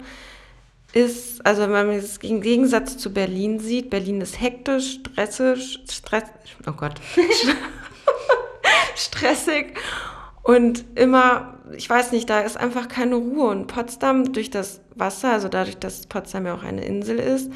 ist, 0.92 1.44
also 1.46 1.62
wenn 1.62 1.70
man 1.70 1.90
es 1.90 2.18
im 2.18 2.40
Gegensatz 2.40 2.96
zu 2.98 3.12
Berlin 3.12 3.60
sieht, 3.60 3.90
Berlin 3.90 4.20
ist 4.20 4.40
hektisch, 4.40 5.00
stressig, 5.00 5.80
stress, 5.88 6.24
oh 6.66 6.72
Gott, 6.72 7.00
stressig 8.96 9.74
und 10.42 10.84
immer, 10.96 11.58
ich 11.76 11.88
weiß 11.88 12.12
nicht, 12.12 12.28
da 12.28 12.40
ist 12.40 12.56
einfach 12.56 12.88
keine 12.88 13.16
Ruhe. 13.16 13.48
Und 13.48 13.66
Potsdam 13.66 14.32
durch 14.32 14.50
das 14.50 14.80
Wasser, 14.94 15.32
also 15.32 15.48
dadurch, 15.48 15.78
dass 15.78 16.06
Potsdam 16.06 16.46
ja 16.46 16.54
auch 16.54 16.62
eine 16.62 16.84
Insel 16.84 17.18
ist, 17.18 17.52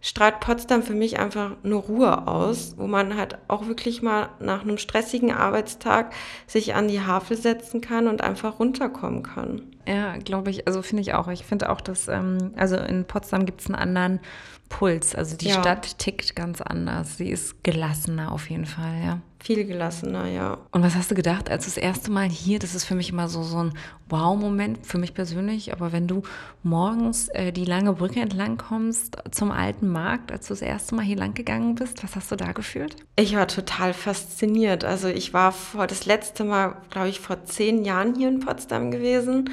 strahlt 0.00 0.40
Potsdam 0.40 0.82
für 0.82 0.94
mich 0.94 1.18
einfach 1.18 1.52
eine 1.64 1.74
Ruhe 1.74 2.28
aus, 2.28 2.74
wo 2.76 2.86
man 2.86 3.16
halt 3.16 3.38
auch 3.48 3.66
wirklich 3.66 4.02
mal 4.02 4.28
nach 4.38 4.62
einem 4.62 4.78
stressigen 4.78 5.32
Arbeitstag 5.32 6.12
sich 6.46 6.74
an 6.74 6.88
die 6.88 7.00
Havel 7.00 7.36
setzen 7.36 7.80
kann 7.80 8.06
und 8.06 8.20
einfach 8.20 8.60
runterkommen 8.60 9.22
kann. 9.22 9.62
Ja, 9.86 10.16
glaube 10.16 10.50
ich, 10.50 10.66
also 10.66 10.82
finde 10.82 11.02
ich 11.02 11.14
auch. 11.14 11.28
Ich 11.28 11.44
finde 11.44 11.70
auch, 11.70 11.80
dass, 11.80 12.08
ähm, 12.08 12.52
also 12.56 12.76
in 12.76 13.04
Potsdam 13.04 13.46
gibt 13.46 13.60
es 13.60 13.66
einen 13.66 13.76
anderen 13.76 14.20
Puls. 14.68 15.14
Also 15.14 15.36
die 15.36 15.48
ja. 15.48 15.60
Stadt 15.60 15.98
tickt 15.98 16.36
ganz 16.36 16.60
anders. 16.60 17.16
Sie 17.16 17.30
ist 17.30 17.62
gelassener 17.62 18.32
auf 18.32 18.50
jeden 18.50 18.66
Fall, 18.66 19.02
ja. 19.04 19.20
Viel 19.38 19.64
gelassener, 19.64 20.26
ja. 20.26 20.58
Und 20.72 20.82
was 20.82 20.96
hast 20.96 21.10
du 21.10 21.14
gedacht, 21.14 21.50
als 21.50 21.66
das 21.66 21.76
erste 21.76 22.10
Mal 22.10 22.28
hier, 22.28 22.58
das 22.58 22.74
ist 22.74 22.84
für 22.84 22.96
mich 22.96 23.10
immer 23.10 23.28
so, 23.28 23.42
so 23.44 23.58
ein 23.58 23.74
Wow-Moment, 24.08 24.84
für 24.84 24.98
mich 24.98 25.14
persönlich, 25.14 25.72
aber 25.72 25.92
wenn 25.92 26.08
du 26.08 26.22
morgens 26.64 27.28
äh, 27.28 27.52
die 27.52 27.64
lange 27.64 27.92
Brücke 27.92 28.20
entlang 28.20 28.56
kommst 28.56 29.18
zum 29.30 29.52
alten 29.52 29.88
Markt, 29.88 30.32
als 30.32 30.48
du 30.48 30.54
das 30.54 30.62
erste 30.62 30.96
Mal 30.96 31.04
hier 31.04 31.16
lang 31.16 31.34
gegangen 31.34 31.76
bist, 31.76 32.02
was 32.02 32.16
hast 32.16 32.32
du 32.32 32.36
da 32.36 32.52
gefühlt? 32.52 32.96
Ich 33.14 33.36
war 33.36 33.46
total 33.46 33.94
fasziniert. 33.94 34.84
Also 34.84 35.06
ich 35.06 35.32
war 35.32 35.52
vor 35.52 35.86
das 35.86 36.06
letzte 36.06 36.42
Mal, 36.42 36.76
glaube 36.90 37.08
ich, 37.08 37.20
vor 37.20 37.44
zehn 37.44 37.84
Jahren 37.84 38.16
hier 38.16 38.28
in 38.28 38.40
Potsdam 38.40 38.90
gewesen. 38.90 39.50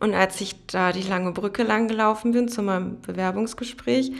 Und 0.00 0.14
als 0.14 0.40
ich 0.40 0.66
da 0.66 0.92
die 0.92 1.02
lange 1.02 1.32
Brücke 1.32 1.62
lang 1.62 1.88
gelaufen 1.88 2.32
bin 2.32 2.48
zu 2.48 2.62
meinem 2.62 3.00
Bewerbungsgespräch, 3.00 4.12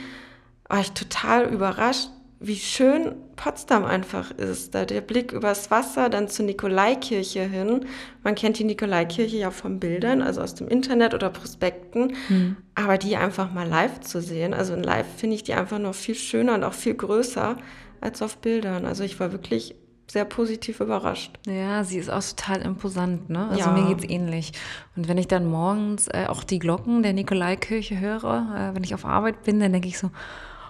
war 0.69 0.79
ich 0.79 0.91
total 0.91 1.45
überrascht, 1.45 2.09
wie 2.39 2.55
schön 2.55 3.15
Potsdam 3.35 3.83
einfach 3.83 4.31
ist. 4.31 4.75
Da 4.75 4.85
der 4.85 5.01
Blick 5.01 5.31
übers 5.31 5.71
Wasser, 5.71 6.09
dann 6.09 6.27
zur 6.27 6.45
Nikolaikirche 6.45 7.41
hin. 7.41 7.85
Man 8.23 8.35
kennt 8.35 8.59
die 8.59 8.63
Nikolaikirche 8.63 9.37
ja 9.37 9.51
von 9.51 9.79
Bildern, 9.79 10.21
also 10.21 10.41
aus 10.41 10.53
dem 10.53 10.67
Internet 10.67 11.13
oder 11.13 11.29
Prospekten. 11.29 12.13
Mhm. 12.29 12.57
Aber 12.75 12.97
die 12.97 13.15
einfach 13.15 13.51
mal 13.51 13.67
live 13.67 14.01
zu 14.01 14.21
sehen, 14.21 14.53
also 14.53 14.73
in 14.73 14.83
live 14.83 15.07
finde 15.17 15.35
ich 15.35 15.43
die 15.43 15.53
einfach 15.53 15.79
noch 15.79 15.95
viel 15.95 16.15
schöner 16.15 16.53
und 16.53 16.63
auch 16.63 16.73
viel 16.73 16.93
größer 16.93 17.57
als 18.01 18.21
auf 18.21 18.37
Bildern. 18.37 18.85
Also 18.85 19.03
ich 19.03 19.19
war 19.19 19.31
wirklich 19.31 19.75
sehr 20.09 20.25
positiv 20.25 20.79
überrascht. 20.79 21.37
Ja, 21.47 21.83
sie 21.83 21.97
ist 21.97 22.09
auch 22.09 22.23
total 22.23 22.61
imposant, 22.61 23.29
ne? 23.29 23.47
Also 23.49 23.61
ja. 23.61 23.71
mir 23.71 23.93
geht's 23.93 24.09
ähnlich. 24.09 24.53
Und 24.95 25.07
wenn 25.07 25.17
ich 25.17 25.27
dann 25.27 25.45
morgens 25.45 26.07
äh, 26.07 26.27
auch 26.27 26.43
die 26.43 26.59
Glocken 26.59 27.03
der 27.03 27.13
Nikolaikirche 27.13 27.99
höre, 27.99 28.71
äh, 28.71 28.75
wenn 28.75 28.83
ich 28.83 28.93
auf 28.93 29.05
Arbeit 29.05 29.43
bin, 29.43 29.59
dann 29.59 29.73
denke 29.73 29.89
ich 29.89 29.97
so, 29.97 30.09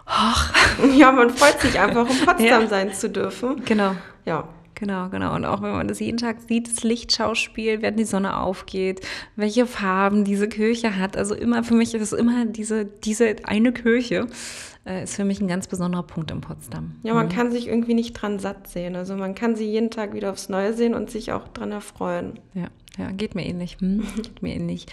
ach. 0.07 0.53
Ja, 0.95 1.11
man 1.11 1.31
freut 1.31 1.59
sich 1.59 1.79
einfach, 1.79 2.07
um 2.07 2.17
Potsdam 2.17 2.61
ja. 2.61 2.67
sein 2.67 2.93
zu 2.93 3.09
dürfen. 3.09 3.63
Genau. 3.65 3.95
Ja. 4.25 4.47
Genau, 4.79 5.09
genau. 5.09 5.33
Und 5.33 5.43
auch 5.43 5.63
wenn 5.63 5.71
man 5.71 5.87
das 5.87 5.99
jeden 5.99 6.17
Tag 6.17 6.37
sieht, 6.47 6.67
das 6.67 6.83
Lichtschauspiel, 6.83 7.81
wenn 7.81 7.97
die 7.97 8.03
Sonne 8.03 8.37
aufgeht, 8.37 9.01
welche 9.35 9.65
Farben 9.65 10.23
diese 10.23 10.47
Kirche 10.47 10.97
hat. 10.97 11.17
Also 11.17 11.33
immer 11.33 11.63
für 11.63 11.73
mich 11.73 11.95
ist 11.95 12.01
es 12.03 12.13
immer 12.13 12.45
diese, 12.45 12.85
diese 12.85 13.37
eine 13.43 13.73
Kirche 13.73 14.27
äh, 14.85 15.03
ist 15.03 15.15
für 15.15 15.25
mich 15.25 15.41
ein 15.41 15.47
ganz 15.47 15.67
besonderer 15.67 16.03
Punkt 16.03 16.29
in 16.31 16.41
Potsdam. 16.41 16.95
Ja, 17.03 17.13
man 17.13 17.25
mhm. 17.25 17.31
kann 17.31 17.51
sich 17.51 17.67
irgendwie 17.67 17.95
nicht 17.95 18.13
dran 18.13 18.37
satt 18.37 18.67
sehen. 18.67 18.95
Also 18.95 19.15
man 19.15 19.35
kann 19.35 19.55
sie 19.55 19.65
jeden 19.65 19.89
Tag 19.89 20.13
wieder 20.13 20.31
aufs 20.31 20.47
Neue 20.47 20.73
sehen 20.73 20.93
und 20.93 21.09
sich 21.09 21.31
auch 21.31 21.47
dran 21.47 21.71
erfreuen. 21.71 22.39
Ja, 22.53 22.67
ja, 22.97 23.11
geht 23.11 23.35
mir 23.35 23.45
ähnlich. 23.45 23.77
Hm, 23.79 24.05
geht 24.15 24.41
mir 24.41 24.53
ähnlich. 24.53 24.85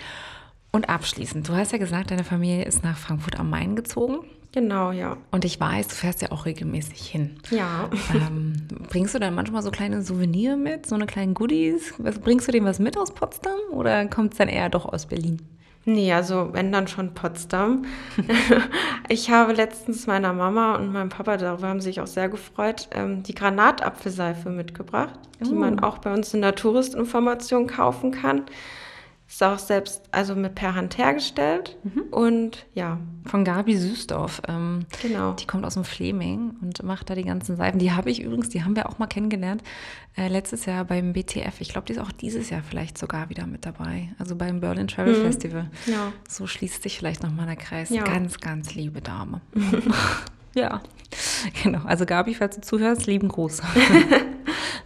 Und 0.72 0.88
abschließend, 0.88 1.48
du 1.48 1.54
hast 1.54 1.72
ja 1.72 1.78
gesagt, 1.78 2.10
deine 2.10 2.24
Familie 2.24 2.64
ist 2.64 2.82
nach 2.82 2.96
Frankfurt 2.96 3.38
am 3.38 3.50
Main 3.50 3.76
gezogen. 3.76 4.24
Genau, 4.54 4.92
ja. 4.92 5.16
Und 5.32 5.44
ich 5.44 5.58
weiß, 5.58 5.88
du 5.88 5.94
fährst 5.96 6.22
ja 6.22 6.30
auch 6.30 6.46
regelmäßig 6.46 7.04
hin. 7.08 7.36
Ja. 7.50 7.90
Ähm, 8.14 8.54
bringst 8.88 9.12
du 9.12 9.18
dann 9.18 9.34
manchmal 9.34 9.62
so 9.64 9.72
kleine 9.72 10.02
Souvenir 10.02 10.56
mit, 10.56 10.86
so 10.86 10.94
eine 10.94 11.06
kleinen 11.06 11.34
Goodies? 11.34 11.92
Was, 11.98 12.20
bringst 12.20 12.46
du 12.46 12.52
dem 12.52 12.64
was 12.64 12.78
mit 12.78 12.96
aus 12.96 13.12
Potsdam 13.12 13.58
oder 13.72 14.06
kommt 14.06 14.32
es 14.32 14.38
dann 14.38 14.48
eher 14.48 14.68
doch 14.68 14.84
aus 14.86 15.06
Berlin? 15.06 15.42
Nee, 15.86 16.12
also 16.12 16.50
wenn 16.52 16.70
dann 16.70 16.86
schon 16.86 17.14
Potsdam. 17.14 17.84
ich 19.08 19.28
habe 19.30 19.52
letztens 19.52 20.06
meiner 20.06 20.32
Mama 20.32 20.76
und 20.76 20.92
meinem 20.92 21.08
Papa, 21.08 21.36
darüber 21.36 21.68
haben 21.68 21.80
sich 21.80 22.00
auch 22.00 22.06
sehr 22.06 22.28
gefreut, 22.28 22.88
ähm, 22.92 23.24
die 23.24 23.34
Granatapfelseife 23.34 24.50
mitgebracht, 24.50 25.18
die 25.40 25.50
Oh. 25.50 25.54
man 25.54 25.80
auch 25.80 25.98
bei 25.98 26.14
uns 26.14 26.32
in 26.32 26.42
der 26.42 26.54
Touristinformation 26.54 27.66
kaufen 27.66 28.12
kann. 28.12 28.44
Ist 29.26 29.42
auch 29.42 29.58
selbst, 29.58 30.02
also 30.10 30.34
mit 30.34 30.54
per 30.54 30.74
Hand 30.74 30.98
hergestellt. 30.98 31.76
Und 32.10 32.66
ja, 32.74 32.98
Von 33.24 33.42
Gabi 33.42 33.76
Süßdorf. 33.76 34.42
Ähm, 34.48 34.84
genau. 35.02 35.32
Die 35.32 35.46
kommt 35.46 35.64
aus 35.64 35.74
dem 35.74 35.84
Fleming 35.84 36.56
und 36.60 36.82
macht 36.82 37.08
da 37.08 37.14
die 37.14 37.24
ganzen 37.24 37.56
Seifen. 37.56 37.78
Die 37.78 37.92
habe 37.92 38.10
ich 38.10 38.20
übrigens, 38.20 38.50
die 38.50 38.62
haben 38.62 38.76
wir 38.76 38.88
auch 38.88 38.98
mal 38.98 39.06
kennengelernt, 39.06 39.62
äh, 40.16 40.28
letztes 40.28 40.66
Jahr 40.66 40.84
beim 40.84 41.14
BTF. 41.14 41.60
Ich 41.60 41.70
glaube, 41.70 41.86
die 41.86 41.94
ist 41.94 41.98
auch 41.98 42.12
dieses 42.12 42.50
Jahr 42.50 42.62
vielleicht 42.62 42.98
sogar 42.98 43.30
wieder 43.30 43.46
mit 43.46 43.64
dabei. 43.64 44.10
Also 44.18 44.36
beim 44.36 44.60
Berlin 44.60 44.88
Travel 44.88 45.14
Festival. 45.14 45.70
Ja. 45.86 46.12
So 46.28 46.46
schließt 46.46 46.82
sich 46.82 46.98
vielleicht 46.98 47.22
nochmal 47.22 47.46
der 47.46 47.56
Kreis. 47.56 47.90
Ja. 47.90 48.04
Ganz, 48.04 48.38
ganz 48.38 48.74
liebe 48.74 49.00
Dame. 49.00 49.40
ja, 50.54 50.82
genau. 51.62 51.80
Also 51.84 52.06
Gabi, 52.06 52.34
falls 52.34 52.56
du 52.56 52.60
zuhörst, 52.60 53.06
lieben 53.06 53.28
Gruß. 53.28 53.62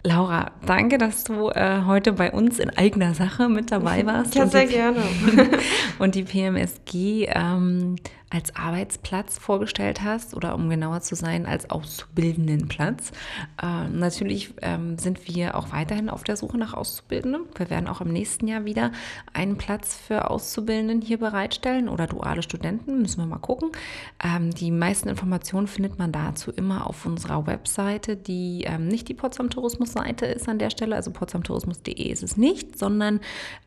Laura, 0.03 0.51
danke, 0.65 0.97
dass 0.97 1.23
du 1.25 1.49
äh, 1.49 1.81
heute 1.85 2.13
bei 2.13 2.31
uns 2.31 2.57
in 2.59 2.69
eigener 2.69 3.13
Sache 3.13 3.49
mit 3.49 3.71
dabei 3.71 4.05
warst. 4.05 4.33
Ja, 4.35 4.47
sehr 4.47 4.65
die- 4.65 4.73
gerne. 4.73 5.01
und 5.99 6.15
die 6.15 6.23
PMSG 6.23 7.27
ähm, 7.33 7.95
als 8.29 8.55
Arbeitsplatz 8.55 9.37
vorgestellt 9.37 10.03
hast 10.03 10.35
oder 10.35 10.55
um 10.55 10.69
genauer 10.69 11.01
zu 11.01 11.15
sein, 11.15 11.45
als 11.45 11.69
Auszubildendenplatz. 11.69 13.11
Ähm, 13.61 13.99
natürlich 13.99 14.53
ähm, 14.61 14.97
sind 14.97 15.27
wir 15.27 15.55
auch 15.55 15.71
weiterhin 15.71 16.09
auf 16.09 16.23
der 16.23 16.37
Suche 16.37 16.57
nach 16.57 16.73
Auszubildenden. 16.73 17.45
Wir 17.55 17.69
werden 17.69 17.87
auch 17.87 18.01
im 18.01 18.11
nächsten 18.11 18.47
Jahr 18.47 18.65
wieder 18.65 18.91
einen 19.33 19.57
Platz 19.57 19.95
für 19.95 20.29
Auszubildenden 20.29 21.01
hier 21.01 21.17
bereitstellen 21.17 21.89
oder 21.89 22.07
duale 22.07 22.43
Studenten, 22.43 23.01
müssen 23.01 23.21
wir 23.21 23.25
mal 23.25 23.37
gucken. 23.37 23.71
Ähm, 24.23 24.51
die 24.51 24.71
meisten 24.71 25.09
Informationen 25.09 25.67
findet 25.67 25.97
man 25.97 26.11
dazu 26.11 26.51
immer 26.51 26.87
auf 26.87 27.05
unserer 27.05 27.47
Webseite, 27.47 28.15
die 28.15 28.63
ähm, 28.65 28.87
nicht 28.87 29.07
die 29.09 29.13
Potsdam 29.13 29.49
Tourismus 29.49 29.93
Seite 29.93 30.27
ist 30.27 30.47
an 30.47 30.59
der 30.59 30.69
Stelle, 30.69 30.95
also 30.95 31.11
potsdamtourismus.de 31.11 32.09
ist 32.09 32.23
es 32.23 32.37
nicht, 32.37 32.77
sondern 32.77 33.19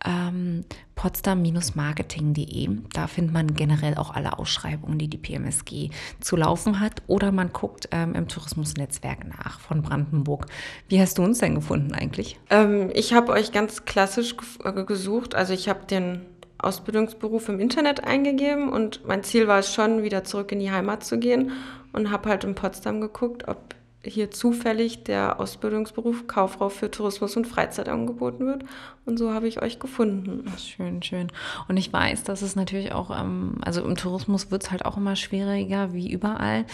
ähm, 0.04 0.64
potsdam-marketing.de. 0.94 2.68
Da 2.92 3.06
findet 3.06 3.32
man 3.32 3.54
generell 3.54 3.96
auch 3.96 4.14
alle 4.14 4.38
Ausschreibungen, 4.38 4.98
die 4.98 5.08
die 5.08 5.18
PMSG 5.18 5.90
zu 6.20 6.36
laufen 6.36 6.80
hat. 6.80 7.02
Oder 7.06 7.32
man 7.32 7.52
guckt 7.52 7.88
ähm, 7.92 8.14
im 8.14 8.28
Tourismusnetzwerk 8.28 9.26
nach 9.28 9.60
von 9.60 9.82
Brandenburg. 9.82 10.46
Wie 10.88 11.00
hast 11.00 11.18
du 11.18 11.22
uns 11.22 11.38
denn 11.38 11.54
gefunden 11.54 11.92
eigentlich? 11.92 12.38
Ähm, 12.50 12.90
ich 12.94 13.12
habe 13.12 13.32
euch 13.32 13.52
ganz 13.52 13.84
klassisch 13.84 14.34
äh, 14.64 14.84
gesucht. 14.84 15.34
Also 15.34 15.52
ich 15.52 15.68
habe 15.68 15.86
den 15.86 16.20
Ausbildungsberuf 16.58 17.48
im 17.48 17.60
Internet 17.60 18.04
eingegeben 18.04 18.68
und 18.70 19.04
mein 19.06 19.24
Ziel 19.24 19.48
war 19.48 19.58
es 19.58 19.74
schon, 19.74 20.02
wieder 20.02 20.24
zurück 20.24 20.52
in 20.52 20.60
die 20.60 20.70
Heimat 20.70 21.04
zu 21.04 21.18
gehen 21.18 21.52
und 21.92 22.10
habe 22.10 22.28
halt 22.28 22.44
in 22.44 22.54
Potsdam 22.54 23.00
geguckt, 23.00 23.48
ob 23.48 23.74
hier 24.04 24.30
zufällig 24.30 25.04
der 25.04 25.38
Ausbildungsberuf 25.40 26.26
Kauffrau 26.26 26.68
für 26.68 26.90
Tourismus 26.90 27.36
und 27.36 27.46
Freizeit 27.46 27.88
angeboten 27.88 28.46
wird. 28.46 28.64
Und 29.04 29.18
so 29.18 29.32
habe 29.32 29.48
ich 29.48 29.62
euch 29.62 29.78
gefunden. 29.78 30.44
Schön, 30.58 31.02
schön. 31.02 31.28
Und 31.68 31.76
ich 31.76 31.92
weiß, 31.92 32.24
dass 32.24 32.42
es 32.42 32.56
natürlich 32.56 32.92
auch, 32.92 33.16
ähm, 33.16 33.56
also 33.62 33.84
im 33.84 33.96
Tourismus 33.96 34.50
wird 34.50 34.64
es 34.64 34.70
halt 34.70 34.84
auch 34.84 34.96
immer 34.96 35.16
schwieriger, 35.16 35.92
wie 35.92 36.10
überall. 36.10 36.66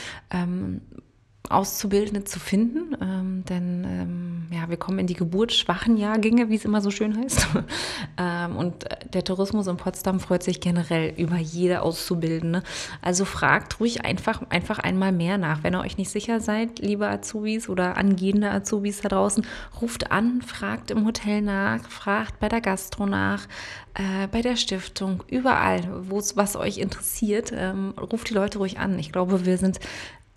Auszubildende 1.50 2.24
zu 2.24 2.40
finden, 2.40 2.96
ähm, 3.00 3.44
denn 3.48 3.84
ähm, 3.84 4.46
ja, 4.50 4.68
wir 4.68 4.76
kommen 4.76 4.98
in 4.98 5.06
die 5.06 5.14
geburtsschwachen 5.14 5.96
Jahrgänge, 5.96 6.48
wie 6.48 6.56
es 6.56 6.64
immer 6.64 6.80
so 6.80 6.90
schön 6.90 7.16
heißt. 7.16 7.48
ähm, 8.18 8.56
und 8.56 8.84
der 9.12 9.24
Tourismus 9.24 9.66
in 9.66 9.76
Potsdam 9.76 10.20
freut 10.20 10.42
sich 10.42 10.60
generell 10.60 11.14
über 11.16 11.36
jede 11.36 11.82
Auszubildende. 11.82 12.62
Also 13.02 13.24
fragt 13.24 13.80
ruhig 13.80 14.04
einfach, 14.04 14.42
einfach 14.50 14.78
einmal 14.78 15.12
mehr 15.12 15.38
nach. 15.38 15.62
Wenn 15.62 15.74
ihr 15.74 15.80
euch 15.80 15.98
nicht 15.98 16.10
sicher 16.10 16.40
seid, 16.40 16.78
liebe 16.78 17.08
Azubis 17.08 17.68
oder 17.68 17.96
angehende 17.96 18.50
Azubis 18.50 19.00
da 19.00 19.08
draußen, 19.08 19.46
ruft 19.80 20.10
an, 20.10 20.42
fragt 20.42 20.90
im 20.90 21.06
Hotel 21.06 21.42
nach, 21.42 21.88
fragt 21.88 22.40
bei 22.40 22.48
der 22.48 22.60
Gastro 22.60 23.06
nach, 23.06 23.46
äh, 23.94 24.28
bei 24.30 24.42
der 24.42 24.56
Stiftung, 24.56 25.24
überall, 25.28 25.82
was 25.90 26.56
euch 26.56 26.78
interessiert, 26.78 27.52
ähm, 27.54 27.94
ruft 27.98 28.30
die 28.30 28.34
Leute 28.34 28.58
ruhig 28.58 28.78
an. 28.78 28.98
Ich 28.98 29.12
glaube, 29.12 29.44
wir 29.44 29.58
sind 29.58 29.80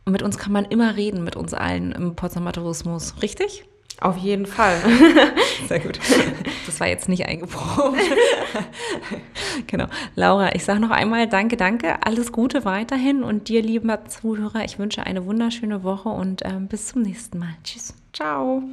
mit 0.05 0.21
uns 0.21 0.37
kann 0.37 0.51
man 0.51 0.65
immer 0.65 0.95
reden, 0.95 1.23
mit 1.23 1.35
uns 1.35 1.53
allen 1.53 1.91
im 1.91 2.15
Potsdamer 2.15 2.51
Tourismus. 2.53 3.21
Richtig? 3.21 3.65
Auf 3.99 4.17
jeden 4.17 4.47
Fall. 4.47 4.81
Sehr 5.67 5.79
gut. 5.79 5.99
Das 6.67 6.79
war 6.79 6.87
jetzt 6.87 7.09
nicht 7.09 7.25
eingeprobt. 7.25 7.97
genau. 9.67 9.87
Laura, 10.15 10.55
ich 10.55 10.63
sage 10.63 10.79
noch 10.79 10.91
einmal 10.91 11.27
Danke, 11.27 11.57
danke. 11.57 12.05
Alles 12.05 12.31
Gute 12.31 12.63
weiterhin 12.63 13.23
und 13.23 13.49
dir, 13.49 13.61
lieber 13.61 14.05
Zuhörer, 14.05 14.63
ich 14.63 14.79
wünsche 14.79 15.05
eine 15.05 15.25
wunderschöne 15.25 15.83
Woche 15.83 16.09
und 16.09 16.43
ähm, 16.45 16.67
bis 16.67 16.87
zum 16.87 17.01
nächsten 17.01 17.39
Mal. 17.39 17.55
Tschüss. 17.63 17.93
Ciao. 18.13 18.63